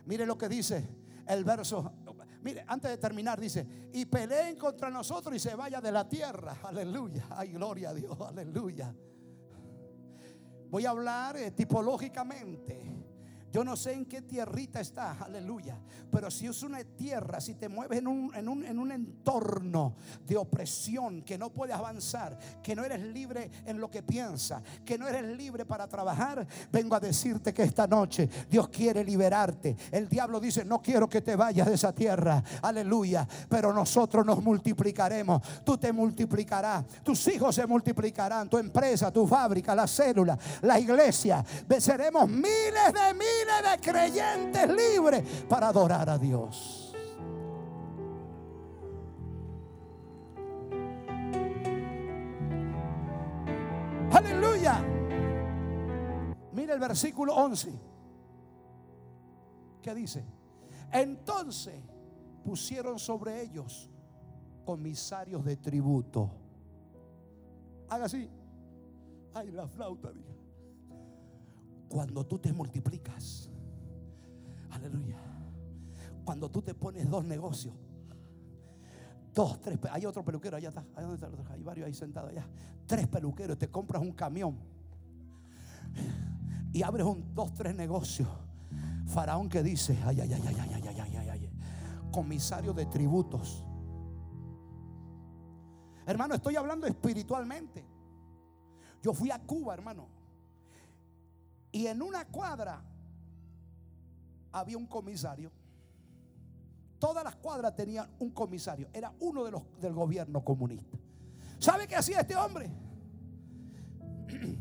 [0.06, 0.88] Mire lo que dice
[1.28, 1.94] el verso.
[2.42, 6.60] Mire, antes de terminar dice, y peleen contra nosotros y se vaya de la tierra.
[6.64, 7.28] Aleluya.
[7.32, 8.20] Ay, gloria a Dios.
[8.22, 8.94] Aleluya.
[10.70, 12.89] Voy a hablar eh, tipológicamente.
[13.52, 15.78] Yo no sé en qué tierrita está, aleluya.
[16.12, 19.96] Pero si es una tierra, si te mueves en un, en, un, en un entorno
[20.26, 24.98] de opresión, que no puedes avanzar, que no eres libre en lo que piensas, que
[24.98, 29.76] no eres libre para trabajar, vengo a decirte que esta noche Dios quiere liberarte.
[29.92, 33.28] El diablo dice, no quiero que te vayas de esa tierra, aleluya.
[33.48, 35.42] Pero nosotros nos multiplicaremos.
[35.64, 41.44] Tú te multiplicarás, tus hijos se multiplicarán, tu empresa, tu fábrica, la célula, la iglesia.
[41.80, 46.94] Seremos miles de miles de creyentes libres para adorar a Dios.
[54.12, 54.84] Aleluya.
[56.54, 57.72] Mira el versículo 11.
[59.82, 60.26] ¿Qué dice?
[60.92, 61.76] Entonces
[62.44, 63.90] pusieron sobre ellos
[64.66, 66.30] comisarios de tributo.
[67.90, 68.30] Haga así.
[69.34, 70.36] Ay, la flauta, dije.
[71.90, 73.50] Cuando tú te multiplicas,
[74.70, 75.18] aleluya.
[76.24, 77.74] Cuando tú te pones dos negocios,
[79.34, 80.86] dos, tres, hay otro peluquero allá está,
[81.52, 82.48] hay varios ahí sentados allá.
[82.86, 84.58] Tres peluqueros, te compras un camión
[86.72, 88.28] y abres un dos, tres negocios.
[89.08, 91.50] Faraón que dice, ay, ay, ay, ay, ay, ay, ay, ay, ay,
[92.12, 93.64] comisario de tributos.
[96.06, 97.84] Hermano, estoy hablando espiritualmente.
[99.02, 100.19] Yo fui a Cuba, hermano.
[101.72, 102.82] Y en una cuadra
[104.52, 105.52] había un comisario.
[106.98, 108.90] Todas las cuadras tenían un comisario.
[108.94, 110.98] Era uno de los del gobierno comunista.
[111.60, 112.70] ¿Sabe qué hacía este hombre?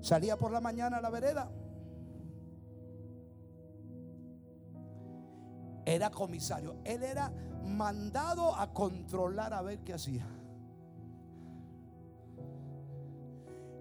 [0.00, 1.50] Salía por la mañana a la vereda.
[5.86, 6.76] Era comisario.
[6.84, 7.32] Él era
[7.64, 10.26] mandado a controlar a ver qué hacía.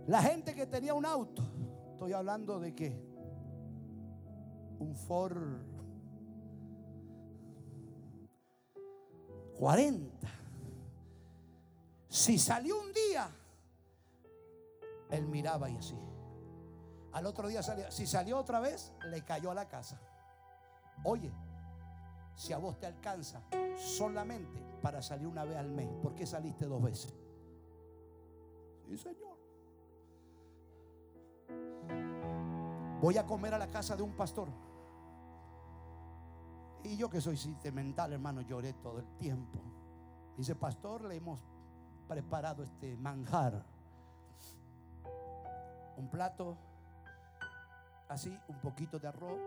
[0.08, 1.43] La gente que tenía un auto
[1.98, 2.96] Estoy hablando de que
[4.78, 5.36] un Ford
[9.58, 10.28] 40.
[12.08, 13.28] Si salió un día,
[15.10, 15.98] él miraba y así.
[17.14, 17.90] Al otro día salía.
[17.90, 20.00] Si salió otra vez, le cayó a la casa.
[21.04, 21.34] Oye,
[22.36, 23.42] si a vos te alcanza
[23.76, 27.12] solamente para salir una vez al mes, ¿por qué saliste dos veces?
[28.88, 29.27] Sí, Señor.
[33.02, 34.50] Voy a comer a la casa de un pastor.
[36.83, 39.60] Y yo que soy sentimental, hermano, lloré todo el tiempo.
[40.35, 41.39] Dice, pastor, le hemos
[42.08, 43.63] preparado este manjar.
[45.98, 46.58] Un plato
[48.08, 49.39] así, un poquito de arroz,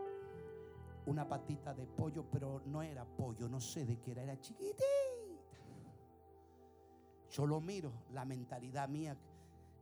[1.07, 4.84] una patita de pollo, pero no era pollo, no sé de qué era, era chiquitita.
[7.30, 9.16] Yo lo miro, la mentalidad mía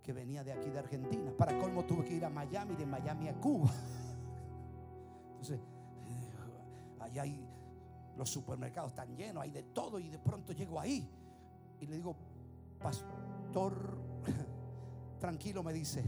[0.09, 1.31] que venía de aquí de Argentina.
[1.37, 3.69] Para colmo tuve que ir a Miami, de Miami a Cuba.
[5.33, 7.47] Entonces, eh, allá hay
[8.17, 11.07] los supermercados están llenos, hay de todo y de pronto llego ahí
[11.79, 12.17] y le digo,
[12.81, 13.99] pastor,
[15.21, 16.03] tranquilo me dice,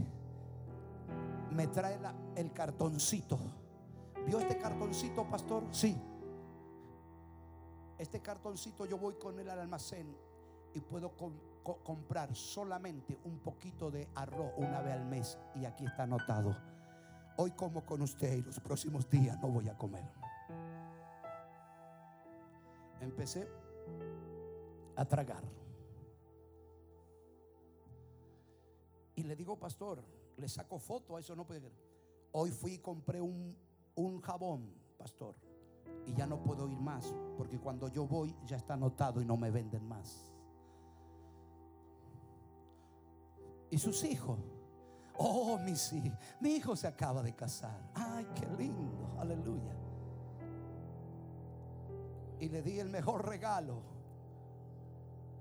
[1.51, 1.99] me trae
[2.35, 3.37] el cartoncito
[4.25, 5.63] ¿Vio este cartoncito, pastor?
[5.69, 5.95] Sí.
[7.99, 10.17] Este cartoncito yo voy con él al almacén
[10.73, 11.15] y puedo
[11.63, 15.37] co- comprar solamente un poquito de arroz una vez al mes.
[15.55, 16.55] Y aquí está anotado.
[17.37, 20.03] Hoy como con usted y los próximos días no voy a comer.
[22.99, 23.47] Empecé
[24.95, 25.43] a tragar.
[29.15, 30.03] Y le digo, pastor,
[30.37, 31.71] le saco foto a eso, no puede.
[32.31, 33.55] Hoy fui y compré un,
[33.95, 35.35] un jabón, pastor.
[36.05, 39.37] Y ya no puedo ir más, porque cuando yo voy ya está anotado y no
[39.37, 40.30] me venden más.
[43.71, 44.37] Y sus hijos.
[45.17, 46.19] Oh, mis hijos.
[46.39, 47.89] Mi hijo se acaba de casar.
[47.95, 49.15] Ay, qué lindo.
[49.19, 49.73] Aleluya.
[52.39, 53.81] Y le di el mejor regalo.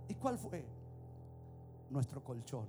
[0.09, 0.65] ¿Y cuál fue?
[1.91, 2.67] Nuestro colchón.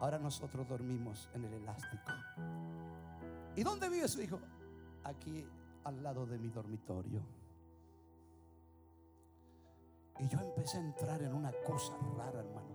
[0.00, 2.12] Ahora nosotros dormimos en el elástico.
[3.56, 4.38] ¿Y dónde vive su hijo?
[5.04, 5.46] Aquí
[5.84, 7.22] al lado de mi dormitorio.
[10.18, 12.73] Y yo empecé a entrar en una cosa rara, hermano.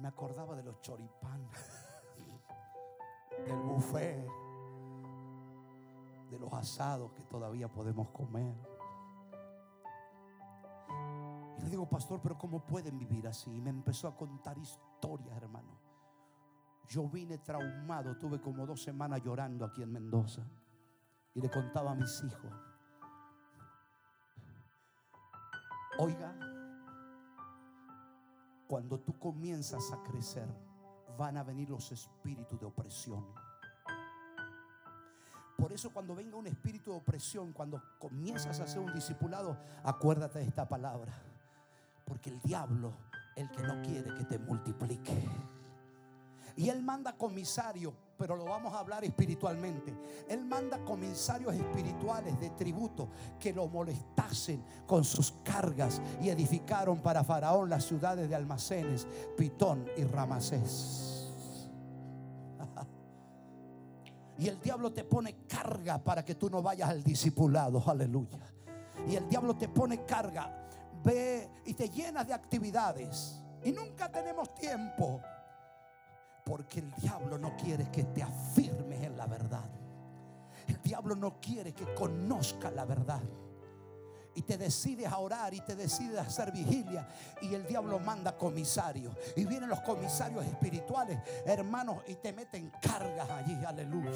[0.00, 1.48] Me acordaba de los choripán,
[3.46, 4.26] del buffet,
[6.30, 8.54] de los asados que todavía podemos comer.
[11.58, 13.54] Y le digo, pastor, pero ¿cómo pueden vivir así?
[13.54, 15.78] Y me empezó a contar historias, hermano.
[16.88, 20.42] Yo vine traumado, tuve como dos semanas llorando aquí en Mendoza.
[21.34, 22.52] Y le contaba a mis hijos.
[25.98, 26.34] Oiga,
[28.66, 30.48] cuando tú comienzas a crecer,
[31.16, 33.24] van a venir los espíritus de opresión.
[35.56, 40.38] Por eso cuando venga un espíritu de opresión, cuando comienzas a ser un discipulado, acuérdate
[40.38, 41.12] de esta palabra.
[42.04, 42.92] Porque el diablo,
[43.34, 45.28] el que no quiere que te multiplique.
[46.56, 49.94] Y él manda comisarios, pero lo vamos a hablar espiritualmente.
[50.28, 53.08] Él manda comisarios espirituales de tributo
[53.38, 59.06] que lo molestasen con sus cargas y edificaron para Faraón las ciudades de almacenes,
[59.36, 61.32] Pitón y Ramasés.
[64.38, 68.38] Y el diablo te pone carga para que tú no vayas al discipulado, aleluya.
[69.08, 70.68] Y el diablo te pone carga,
[71.02, 73.40] ve y te llenas de actividades.
[73.64, 75.22] Y nunca tenemos tiempo.
[76.46, 79.68] Porque el diablo no quiere que te afirmes en la verdad.
[80.68, 83.20] El diablo no quiere que conozca la verdad.
[84.36, 87.08] Y te decides a orar y te decides a hacer vigilia.
[87.40, 89.14] Y el diablo manda comisarios.
[89.34, 94.10] Y vienen los comisarios espirituales, hermanos, y te meten cargas allí, aleluya.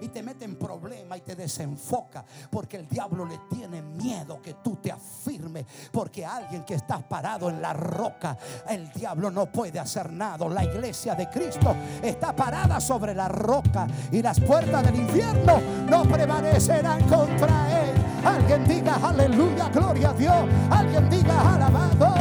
[0.00, 2.24] Y te meten problemas y te desenfoca.
[2.48, 5.66] Porque el diablo le tiene miedo que tú te afirmes.
[5.90, 8.38] Porque alguien que está parado en la roca,
[8.68, 10.48] el diablo no puede hacer nada.
[10.48, 13.88] La iglesia de Cristo está parada sobre la roca.
[14.12, 17.99] Y las puertas del infierno no prevalecerán contra él.
[18.24, 20.48] Alguien diga aleluya, gloria a Dios.
[20.70, 22.14] Alguien diga alabado.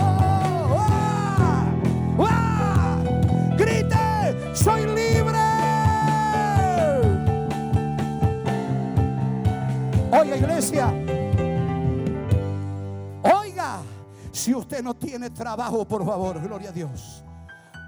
[0.77, 1.65] ¡Ah!
[2.19, 2.97] ¡Ah!
[3.57, 5.39] Grite, soy libre.
[10.11, 10.93] Oiga, iglesia.
[13.23, 13.81] Oiga,
[14.31, 17.23] si usted no tiene trabajo, por favor, gloria a Dios.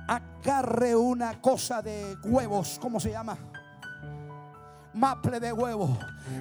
[0.07, 3.51] Agarre una cosa de huevos, ¿cómo se llama?
[4.94, 5.98] Maple de huevo.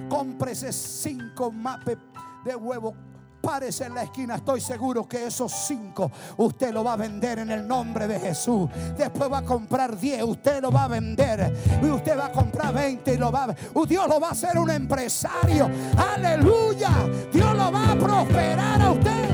[0.09, 1.97] Cómprese cinco mapes
[2.43, 2.93] de huevo.
[3.41, 7.49] Párese en la esquina, estoy seguro que esos cinco usted lo va a vender en
[7.49, 8.69] el nombre de Jesús.
[8.95, 11.51] Después va a comprar 10, usted lo va a vender.
[11.81, 14.31] Y usted va a comprar 20 y lo va a uh, Dios lo va a
[14.31, 15.71] hacer un empresario.
[15.97, 16.91] Aleluya.
[17.33, 19.29] Dios lo va a prosperar a usted.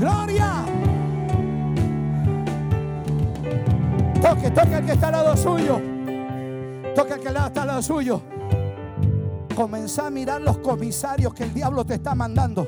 [0.00, 0.73] Gloria.
[4.24, 5.78] Toque, toque al que está al lado suyo.
[6.94, 8.22] Toque al que está al lado suyo.
[9.54, 12.66] Comenzá a mirar los comisarios que el diablo te está mandando.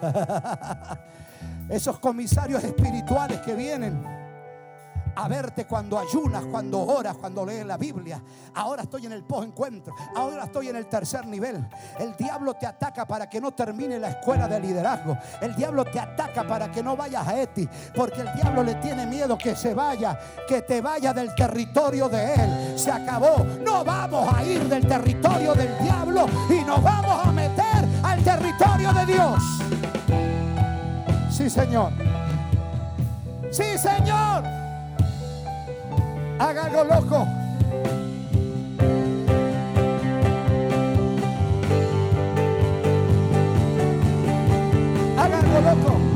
[1.68, 4.00] Esos comisarios espirituales que vienen
[5.18, 8.22] a verte cuando ayunas, cuando oras, cuando lees la Biblia.
[8.54, 9.92] Ahora estoy en el post-encuentro.
[10.14, 11.68] Ahora estoy en el tercer nivel.
[11.98, 15.18] El diablo te ataca para que no termine la escuela de liderazgo.
[15.40, 17.68] El diablo te ataca para que no vayas a Eti.
[17.96, 20.16] Porque el diablo le tiene miedo que se vaya,
[20.46, 22.78] que te vaya del territorio de él.
[22.78, 23.44] Se acabó.
[23.60, 28.92] No vamos a ir del territorio del diablo y nos vamos a meter al territorio
[28.92, 29.42] de Dios.
[31.32, 31.92] Sí, Señor.
[33.50, 34.57] Sí, Señor.
[36.38, 37.26] Haga loco.
[45.18, 46.08] Haga algo loco.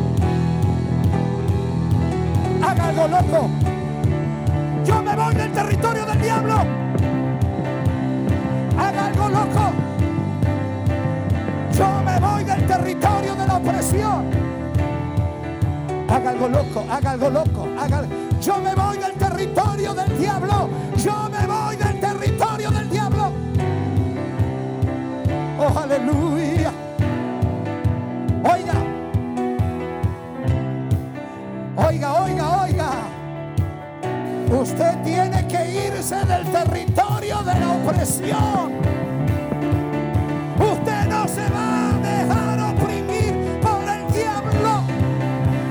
[3.09, 3.51] loco.
[4.85, 6.55] Yo me voy del territorio del diablo.
[8.79, 9.73] Haga algo loco.
[11.73, 14.31] Yo me voy del territorio de la opresión.
[16.09, 18.05] Haga algo loco, haga algo loco, haga
[18.41, 20.68] Yo me voy del territorio del diablo.
[20.97, 23.32] Yo me voy del territorio del diablo.
[25.59, 26.72] Oh, aleluya.
[28.45, 28.74] Oiga.
[31.76, 32.90] Oiga, oiga, oiga.
[34.61, 38.72] Usted tiene que irse del territorio de la opresión.
[40.59, 44.82] Usted no se va a dejar oprimir por el diablo.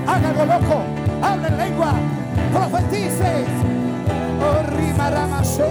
[0.07, 0.83] Hágalo loco,
[1.21, 1.93] hable en lengua,
[2.51, 3.45] profetice.
[4.39, 5.63] Oh, ramasé.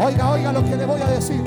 [0.00, 1.42] Oiga, oiga lo que le voy a decir.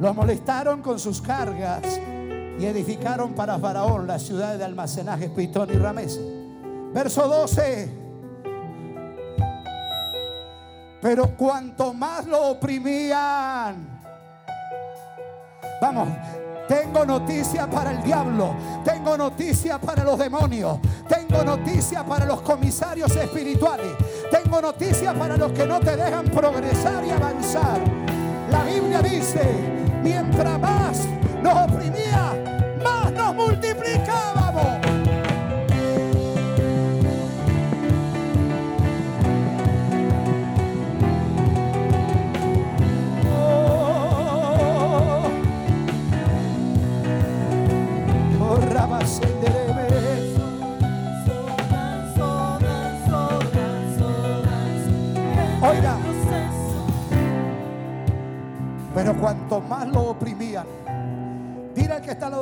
[0.00, 2.00] Lo molestaron con sus cargas
[2.58, 6.20] y edificaron para Faraón las ciudades de almacenaje Pitón y Ramés.
[6.94, 8.08] Verso 12.
[11.00, 13.97] Pero cuanto más lo oprimían,
[15.80, 16.08] vamos,
[16.68, 18.54] tengo noticia para el diablo,
[18.84, 23.92] tengo noticia para los demonios, tengo noticia para los comisarios espirituales,
[24.30, 27.80] tengo noticia para los que no te dejan progresar y avanzar.
[28.50, 29.42] La Biblia dice,
[30.02, 31.06] mientras más
[31.42, 32.34] nos oprimía,
[32.84, 34.87] más nos multiplicábamos.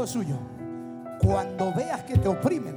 [0.06, 0.36] Suyo,
[1.20, 2.76] cuando veas que te oprimen,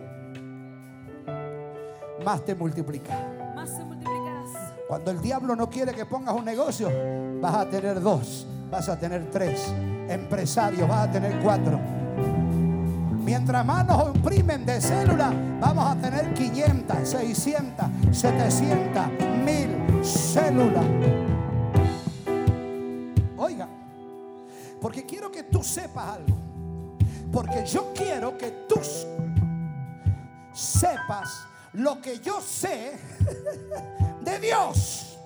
[2.24, 3.18] más te multiplica.
[3.56, 4.50] Más se multiplicarás.
[4.88, 6.90] Cuando el diablo no quiere que pongas un negocio,
[7.42, 9.74] vas a tener dos, vas a tener tres.
[10.10, 11.80] Empresarios, vas a tener cuatro.
[13.24, 19.04] Mientras más nos oprimen de célula, vamos a tener 500, 600, 700,
[19.46, 20.86] 1000 células.
[23.38, 23.68] Oiga,
[24.82, 26.39] porque quiero que tú sepas algo.
[27.32, 28.80] Porque yo quiero que tú
[30.54, 32.94] sepas lo que yo sé
[34.22, 35.18] de Dios.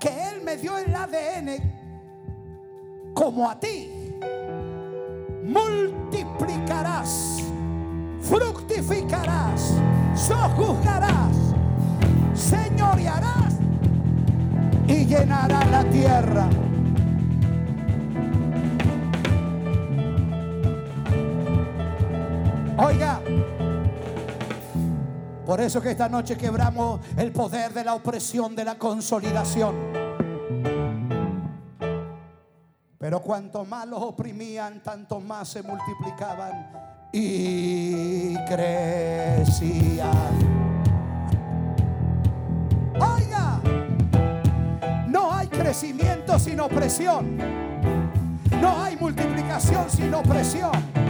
[0.00, 1.78] Que Él me dio el ADN
[3.14, 4.14] como a ti.
[5.44, 7.42] Multiplicarás,
[8.20, 9.72] fructificarás,
[10.14, 11.34] sojuzgarás,
[12.34, 13.54] señorearás
[14.86, 16.48] y llenará la tierra.
[22.80, 23.20] Oiga,
[25.44, 29.74] por eso que esta noche quebramos el poder de la opresión, de la consolidación.
[32.98, 36.70] Pero cuanto más los oprimían, tanto más se multiplicaban
[37.12, 40.08] y crecían.
[42.94, 43.60] Oiga,
[45.08, 47.38] no hay crecimiento sin opresión.
[48.60, 51.07] No hay multiplicación sin opresión.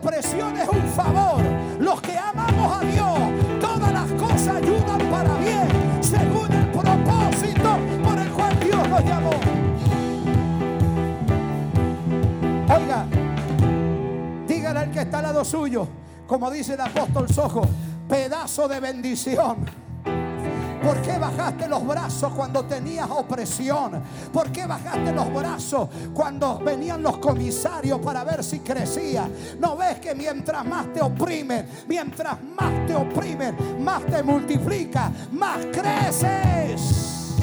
[0.00, 1.42] Opresión es un favor.
[1.80, 3.18] Los que amamos a Dios,
[3.60, 5.68] todas las cosas ayudan para bien,
[6.00, 9.30] según el propósito por el cual Dios nos llamó.
[12.76, 13.06] Oiga,
[14.46, 15.88] dígale al que está al lado suyo,
[16.28, 17.62] como dice el apóstol Sojo,
[18.08, 19.87] pedazo de bendición.
[20.82, 24.02] ¿Por qué bajaste los brazos cuando tenías opresión?
[24.32, 29.28] ¿Por qué bajaste los brazos cuando venían los comisarios para ver si crecía?
[29.58, 35.58] ¿No ves que mientras más te oprimen, mientras más te oprimen, más te multiplica, más
[35.72, 37.36] creces?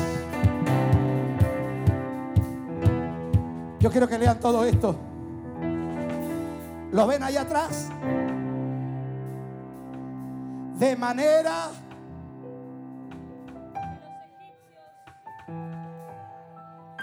[3.79, 4.95] Yo quiero que lean todo esto.
[6.91, 7.89] ¿Lo ven allá atrás?
[10.79, 11.69] De manera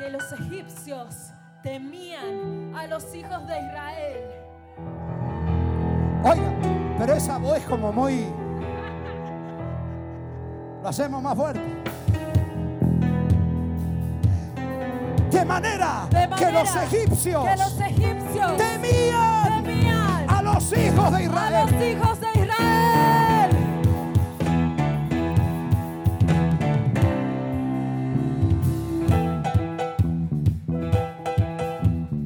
[0.02, 1.30] Que los egipcios
[1.62, 4.30] temían a los hijos de Israel.
[6.24, 6.52] Oiga,
[6.98, 8.26] pero esa voz es como muy.
[10.82, 11.60] Lo hacemos más fuerte.
[15.30, 21.16] De manera, De que los egipcios que los egipcios temían temían a los hijos de
[21.16, 21.70] a Israel.
[21.70, 22.41] los hijos de Israel.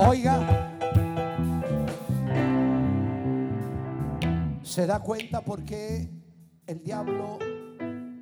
[0.08, 0.38] Oiga,
[4.62, 6.08] se da cuenta por qué
[6.64, 7.38] el diablo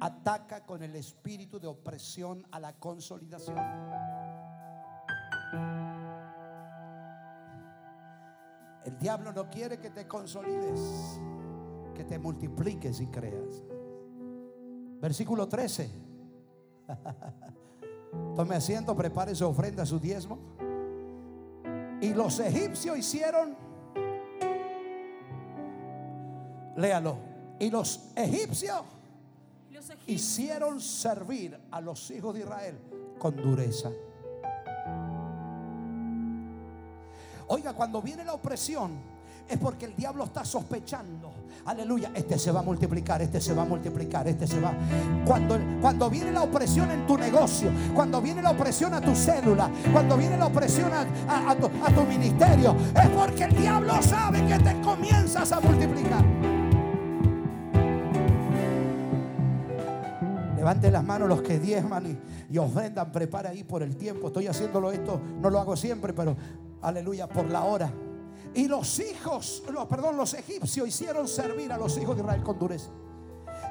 [0.00, 3.58] ataca con el espíritu de opresión a la consolidación.
[8.86, 11.20] El diablo no quiere que te consolides,
[11.94, 13.62] que te multipliques y creas.
[15.02, 15.90] Versículo 13.
[18.36, 20.38] Tome asiento, prepare su ofrenda, su diezmo.
[22.00, 23.56] Y los egipcios hicieron,
[26.76, 27.16] léalo,
[27.58, 28.82] y los egipcios
[29.70, 32.78] Los egipcios hicieron servir a los hijos de Israel
[33.18, 33.90] con dureza.
[37.48, 38.92] Oiga, cuando viene la opresión
[39.48, 41.32] es porque el diablo está sospechando.
[41.66, 44.72] Aleluya, este se va a multiplicar, este se va a multiplicar, este se va.
[45.24, 49.70] Cuando, cuando viene la opresión en tu negocio, cuando viene la opresión a tu célula,
[49.92, 54.80] cuando viene la opresión a, a- tu ministerio, es porque el diablo sabe que te
[54.82, 56.22] comienzas a multiplicar.
[60.56, 63.12] Levante las manos los que diezman y, y ofrendan.
[63.12, 64.28] Prepara ahí por el tiempo.
[64.28, 66.36] Estoy haciéndolo esto, no lo hago siempre, pero
[66.82, 67.92] aleluya, por la hora.
[68.54, 72.58] Y los hijos, no, perdón, los egipcios hicieron servir a los hijos de Israel con
[72.58, 72.90] dureza.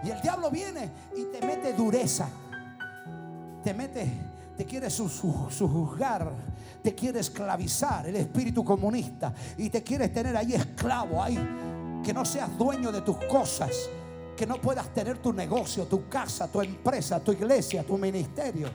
[0.03, 2.27] Y el diablo viene y te mete dureza.
[3.63, 4.11] Te mete,
[4.57, 6.29] te quiere su- su- sujuzgar,
[6.83, 9.33] te quiere esclavizar, el espíritu comunista.
[9.57, 11.37] Y te quiere tener ahí esclavo, ahí.
[12.03, 13.71] Que no seas dueño de tus cosas.
[14.35, 18.67] Que no puedas tener tu negocio, tu casa, tu empresa, tu iglesia, tu ministerio.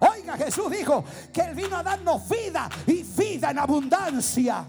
[0.00, 1.02] Oiga, Jesús dijo
[1.32, 4.64] que Él vino a darnos vida y vida en abundancia.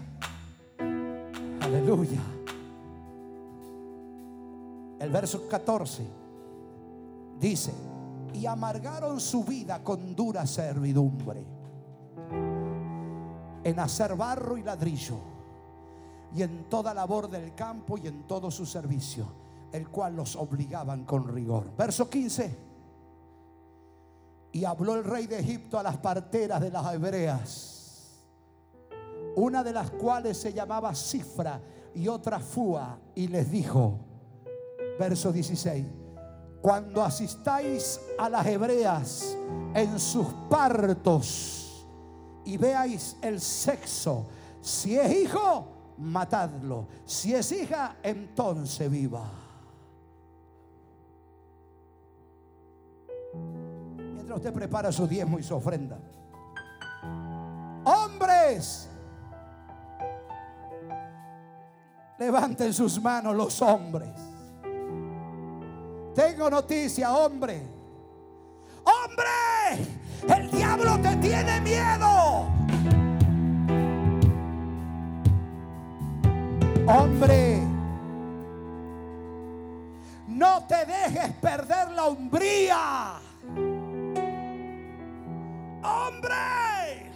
[1.64, 2.20] Aleluya.
[5.00, 6.06] El verso 14
[7.40, 7.72] dice,
[8.34, 11.42] y amargaron su vida con dura servidumbre
[13.64, 15.18] en hacer barro y ladrillo
[16.34, 19.26] y en toda labor del campo y en todo su servicio,
[19.72, 21.70] el cual los obligaban con rigor.
[21.78, 22.58] Verso 15.
[24.52, 27.83] Y habló el rey de Egipto a las parteras de las hebreas,
[29.36, 31.60] una de las cuales se llamaba Cifra
[31.94, 33.98] y otra Fua, y les dijo,
[34.98, 35.86] verso 16,
[36.60, 39.36] cuando asistáis a las hebreas
[39.74, 41.86] en sus partos
[42.44, 44.26] y veáis el sexo,
[44.60, 49.30] si es hijo, matadlo, si es hija, entonces viva.
[53.98, 55.98] Mientras usted prepara su diezmo y su ofrenda.
[57.84, 58.88] Hombres,
[62.18, 64.10] levanten sus manos los hombres.
[66.14, 67.62] Tengo noticia, hombre.
[68.84, 69.88] Hombre,
[70.28, 72.46] el diablo te tiene miedo.
[76.86, 77.62] Hombre,
[80.28, 83.14] no te dejes perder la hombría.
[85.82, 87.10] Hombre,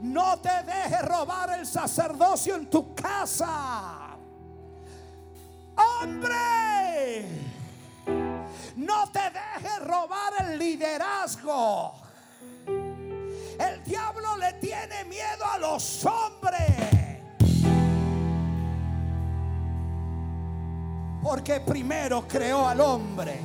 [0.00, 4.05] no te dejes robar el sacerdocio en tu casa.
[5.76, 7.26] Hombre,
[8.76, 11.94] no te dejes robar el liderazgo.
[12.66, 16.96] El diablo le tiene miedo a los hombres.
[21.22, 23.40] Porque primero creó al hombre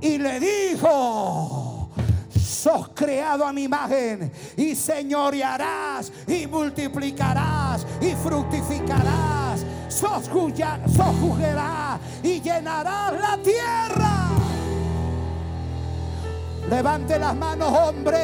[0.00, 1.90] y le dijo,
[2.38, 9.33] sos creado a mi imagen y señorearás y multiplicarás y fructificarás,
[9.94, 14.28] sojuzgarás y llenarás la tierra.
[16.68, 18.18] Levante las manos, hombre.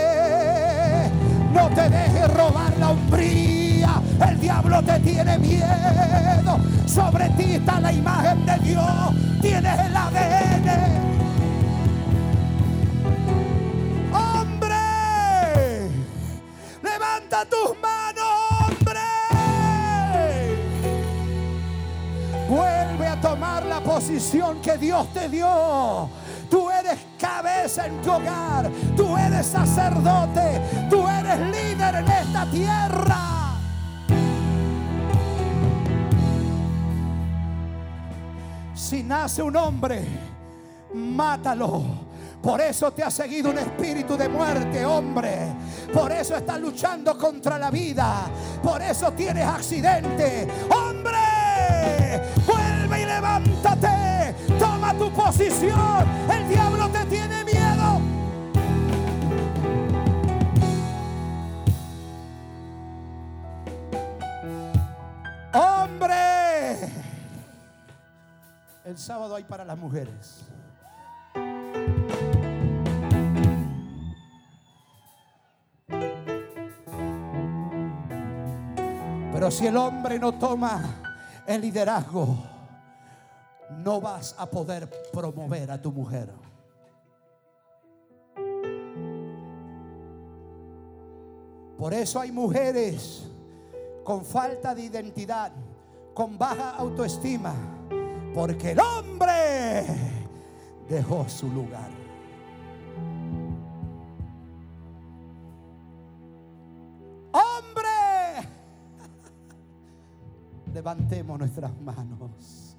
[1.53, 4.03] No te dejes robar la hombría.
[4.29, 6.59] El diablo te tiene miedo.
[6.87, 9.11] Sobre ti está la imagen de Dios.
[9.41, 10.69] Tienes el ADN.
[14.13, 15.89] Hombre,
[16.83, 18.40] levanta tus manos,
[23.21, 26.09] tomar la posición que Dios te dio.
[26.51, 28.71] Tú eres cabeza en tu hogar.
[28.97, 30.61] Tú eres sacerdote.
[30.91, 33.41] Tú eres líder en esta tierra.
[38.75, 40.05] Si nace un hombre,
[40.95, 41.85] mátalo.
[42.43, 45.55] Por eso te ha seguido un espíritu de muerte, hombre.
[45.93, 48.25] Por eso estás luchando contra la vida.
[48.63, 50.49] Por eso tienes accidente.
[50.75, 52.10] Hombre,
[53.45, 54.35] levántate.
[54.59, 56.07] Toma tu posición.
[56.31, 58.01] El diablo te tiene miedo.
[65.53, 66.89] Hombre,
[68.85, 70.45] El sábado hay para las mujeres.
[79.33, 80.83] Pero si el hombre no toma
[81.47, 82.50] el liderazgo,
[83.71, 86.29] no vas a poder promover a tu mujer.
[91.79, 93.27] Por eso hay mujeres
[94.05, 95.53] con falta de identidad,
[96.13, 97.55] con baja autoestima,
[98.35, 99.87] porque el hombre
[100.89, 101.89] dejó su lugar.
[107.33, 107.70] Hombre,
[110.81, 112.75] levantemos nuestras manos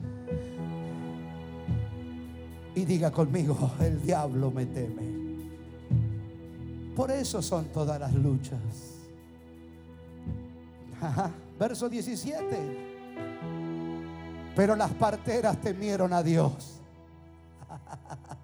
[2.73, 5.03] y diga conmigo, el diablo me teme.
[6.95, 8.59] Por eso son todas las luchas.
[11.59, 12.89] Verso 17.
[14.55, 16.79] Pero las parteras temieron a Dios.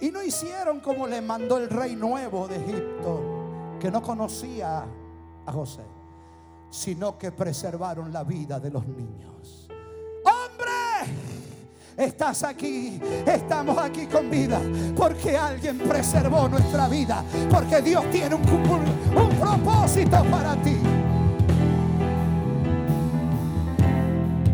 [0.00, 4.84] Y no hicieron como le mandó el rey nuevo de Egipto, que no conocía
[5.46, 5.80] a José,
[6.74, 9.68] sino que preservaron la vida de los niños.
[10.24, 11.14] ¡Hombre!
[11.96, 14.60] Estás aquí, estamos aquí con vida,
[14.96, 18.42] porque alguien preservó nuestra vida, porque Dios tiene un,
[19.38, 20.76] propósito para ti.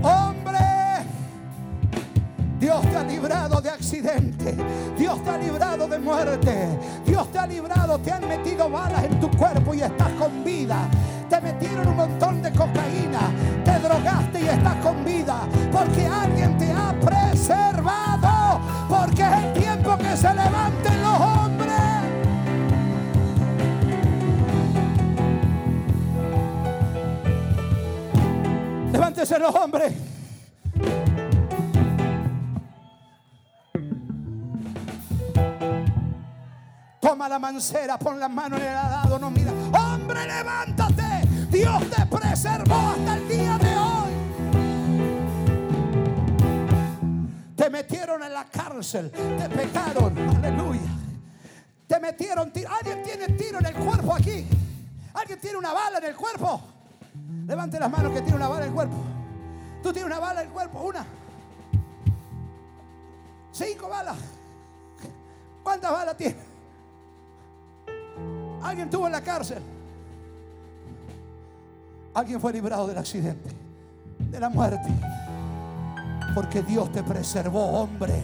[0.02, 0.58] Hombre,
[2.60, 4.54] Dios te ha librado de accidente,
[4.98, 6.68] Dios te ha librado de muerte,
[7.06, 10.86] Dios te ha librado, te han metido balas en tu cuerpo y estás con vida.
[11.30, 13.20] Te metieron un montón de cocaína,
[13.64, 19.96] te drogaste y estás con vida, porque alguien te ha preservado, porque es el tiempo
[19.96, 21.70] que se levanten los hombres.
[28.90, 29.92] Levántese los hombres.
[37.00, 39.52] Toma la mancera, pon la mano en el arado, no mira.
[39.72, 40.99] Hombre, levántate.
[41.60, 44.12] Dios te preservó hasta el día de hoy.
[47.54, 50.90] Te metieron en la cárcel, te pecaron, aleluya.
[51.86, 52.70] Te metieron tiro.
[52.72, 54.46] Alguien tiene tiro en el cuerpo aquí.
[55.12, 56.62] Alguien tiene una bala en el cuerpo.
[57.46, 58.96] Levante las manos que tiene una bala en el cuerpo.
[59.82, 61.04] Tú tienes una bala en el cuerpo, una.
[63.52, 64.16] Cinco balas.
[65.62, 66.42] ¿Cuántas balas tienes?
[68.62, 69.62] Alguien estuvo en la cárcel.
[72.12, 73.50] Alguien fue librado del accidente,
[74.18, 74.88] de la muerte.
[76.34, 78.22] Porque Dios te preservó, hombre.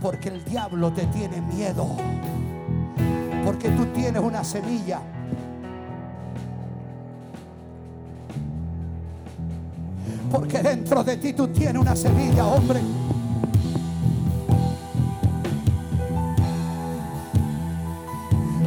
[0.00, 1.86] Porque el diablo te tiene miedo.
[3.44, 5.00] Porque tú tienes una semilla.
[10.30, 12.80] Porque dentro de ti tú tienes una semilla, hombre.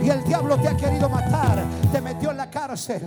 [0.03, 1.09] Y el diablo te ha querido
[2.45, 3.01] la cárcel,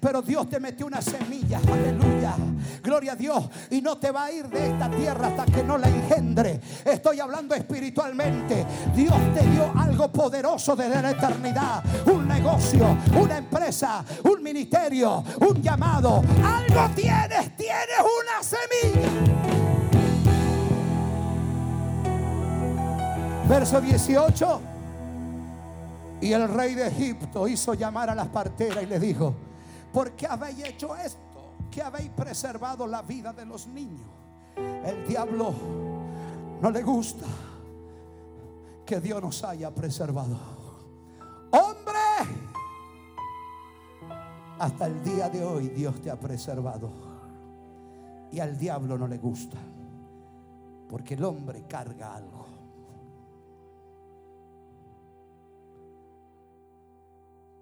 [0.00, 2.34] pero Dios te metió una semilla, aleluya,
[2.82, 5.76] gloria a Dios, y no te va a ir de esta tierra hasta que no
[5.76, 6.60] la engendre.
[6.84, 8.64] Estoy hablando espiritualmente,
[8.94, 15.60] Dios te dio algo poderoso desde la eternidad, un negocio, una empresa, un ministerio, un
[15.60, 19.08] llamado, algo tienes, tienes una semilla.
[23.48, 24.75] Verso 18.
[26.20, 29.34] Y el rey de Egipto hizo llamar a las parteras y le dijo,
[29.92, 31.54] ¿por qué habéis hecho esto?
[31.70, 34.08] ¿Que habéis preservado la vida de los niños?
[34.56, 35.52] El diablo
[36.60, 37.26] no le gusta
[38.86, 40.38] que Dios nos haya preservado.
[41.50, 41.98] Hombre,
[44.58, 46.90] hasta el día de hoy Dios te ha preservado.
[48.32, 49.58] Y al diablo no le gusta,
[50.88, 52.35] porque el hombre carga algo.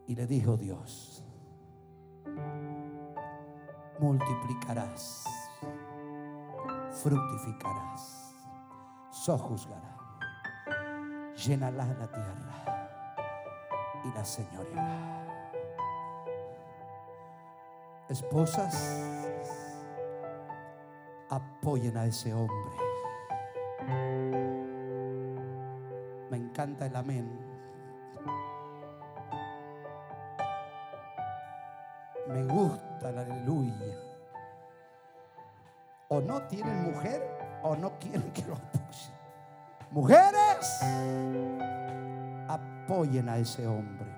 [0.06, 1.24] Y le dijo Dios,
[3.98, 5.24] multiplicarás,
[7.02, 8.34] fructificarás,
[9.10, 9.96] sojuzgará,
[11.34, 13.00] llenarás la tierra
[14.04, 15.14] y la señoreará.
[18.08, 19.34] Esposas,
[21.30, 22.76] apoyen a ese hombre.
[26.30, 27.43] Me encanta el amén.
[32.34, 33.96] Me gusta la aleluya.
[36.08, 37.22] O no tienen mujer
[37.62, 39.14] o no quieren que lo apoyen.
[39.92, 40.80] Mujeres,
[42.48, 44.12] apoyen a ese hombre.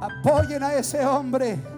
[0.00, 1.71] Apoyen a ese hombre.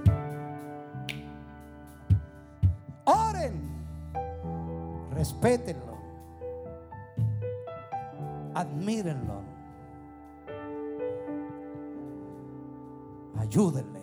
[5.44, 5.98] Respétenlo.
[8.54, 9.42] Admírenlo.
[13.36, 14.00] Ayúdenle.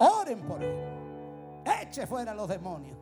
[0.00, 1.62] Oren por él.
[1.80, 2.98] Eche fuera a los demonios.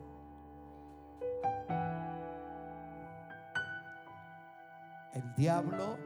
[5.13, 5.97] El diablo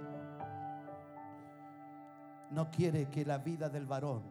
[2.52, 4.24] no quiere que la vida del varón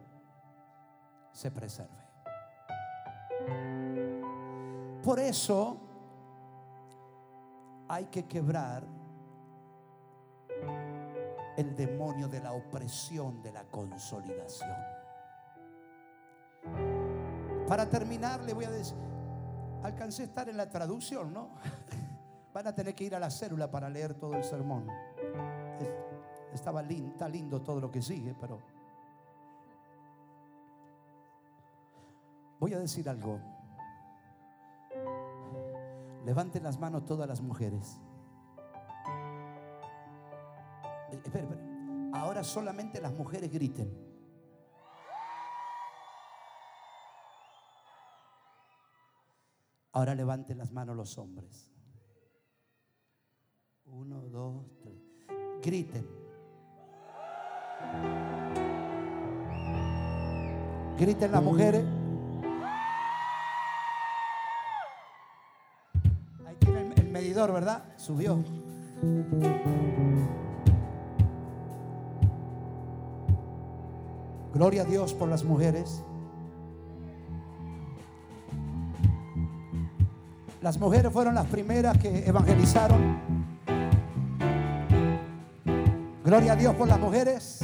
[1.31, 2.03] se preserve.
[5.03, 5.84] Por eso
[7.87, 8.83] hay que quebrar
[11.57, 14.75] el demonio de la opresión de la consolidación.
[17.67, 18.97] Para terminar, le voy a decir,
[19.83, 21.49] alcancé a estar en la traducción, ¿no?
[22.53, 24.87] Van a tener que ir a la célula para leer todo el sermón.
[25.79, 25.93] Es-
[26.53, 28.61] Estaba lindo, está lindo todo lo que sigue, pero
[32.59, 33.39] voy a decir algo.
[36.25, 38.01] Levanten las manos todas las mujeres.
[41.11, 41.61] Eh, espera, espera.
[42.13, 43.93] Ahora solamente las mujeres griten.
[49.91, 51.71] Ahora levanten las manos los hombres.
[53.85, 54.99] Uno, dos, tres.
[55.61, 56.05] Griten.
[60.97, 62.04] Griten las mujeres.
[67.35, 67.83] ¿Verdad?
[67.97, 68.43] Subió.
[74.53, 76.01] Gloria a Dios por las mujeres.
[80.61, 83.19] Las mujeres fueron las primeras que evangelizaron.
[86.23, 87.59] Gloria a Dios por las mujeres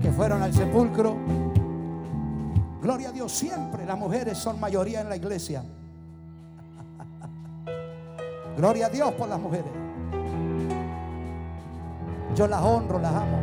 [0.00, 1.16] que fueron al sepulcro.
[2.80, 5.64] Gloria a Dios, siempre las mujeres son mayoría en la iglesia.
[8.56, 9.70] Gloria a Dios por las mujeres.
[12.34, 13.38] Yo las honro, las amo.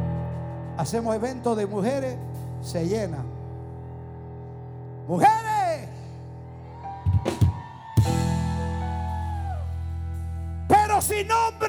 [0.77, 2.15] Hacemos eventos de mujeres,
[2.61, 3.17] se llena.
[5.07, 5.89] Mujeres.
[10.67, 11.68] Pero sin hombre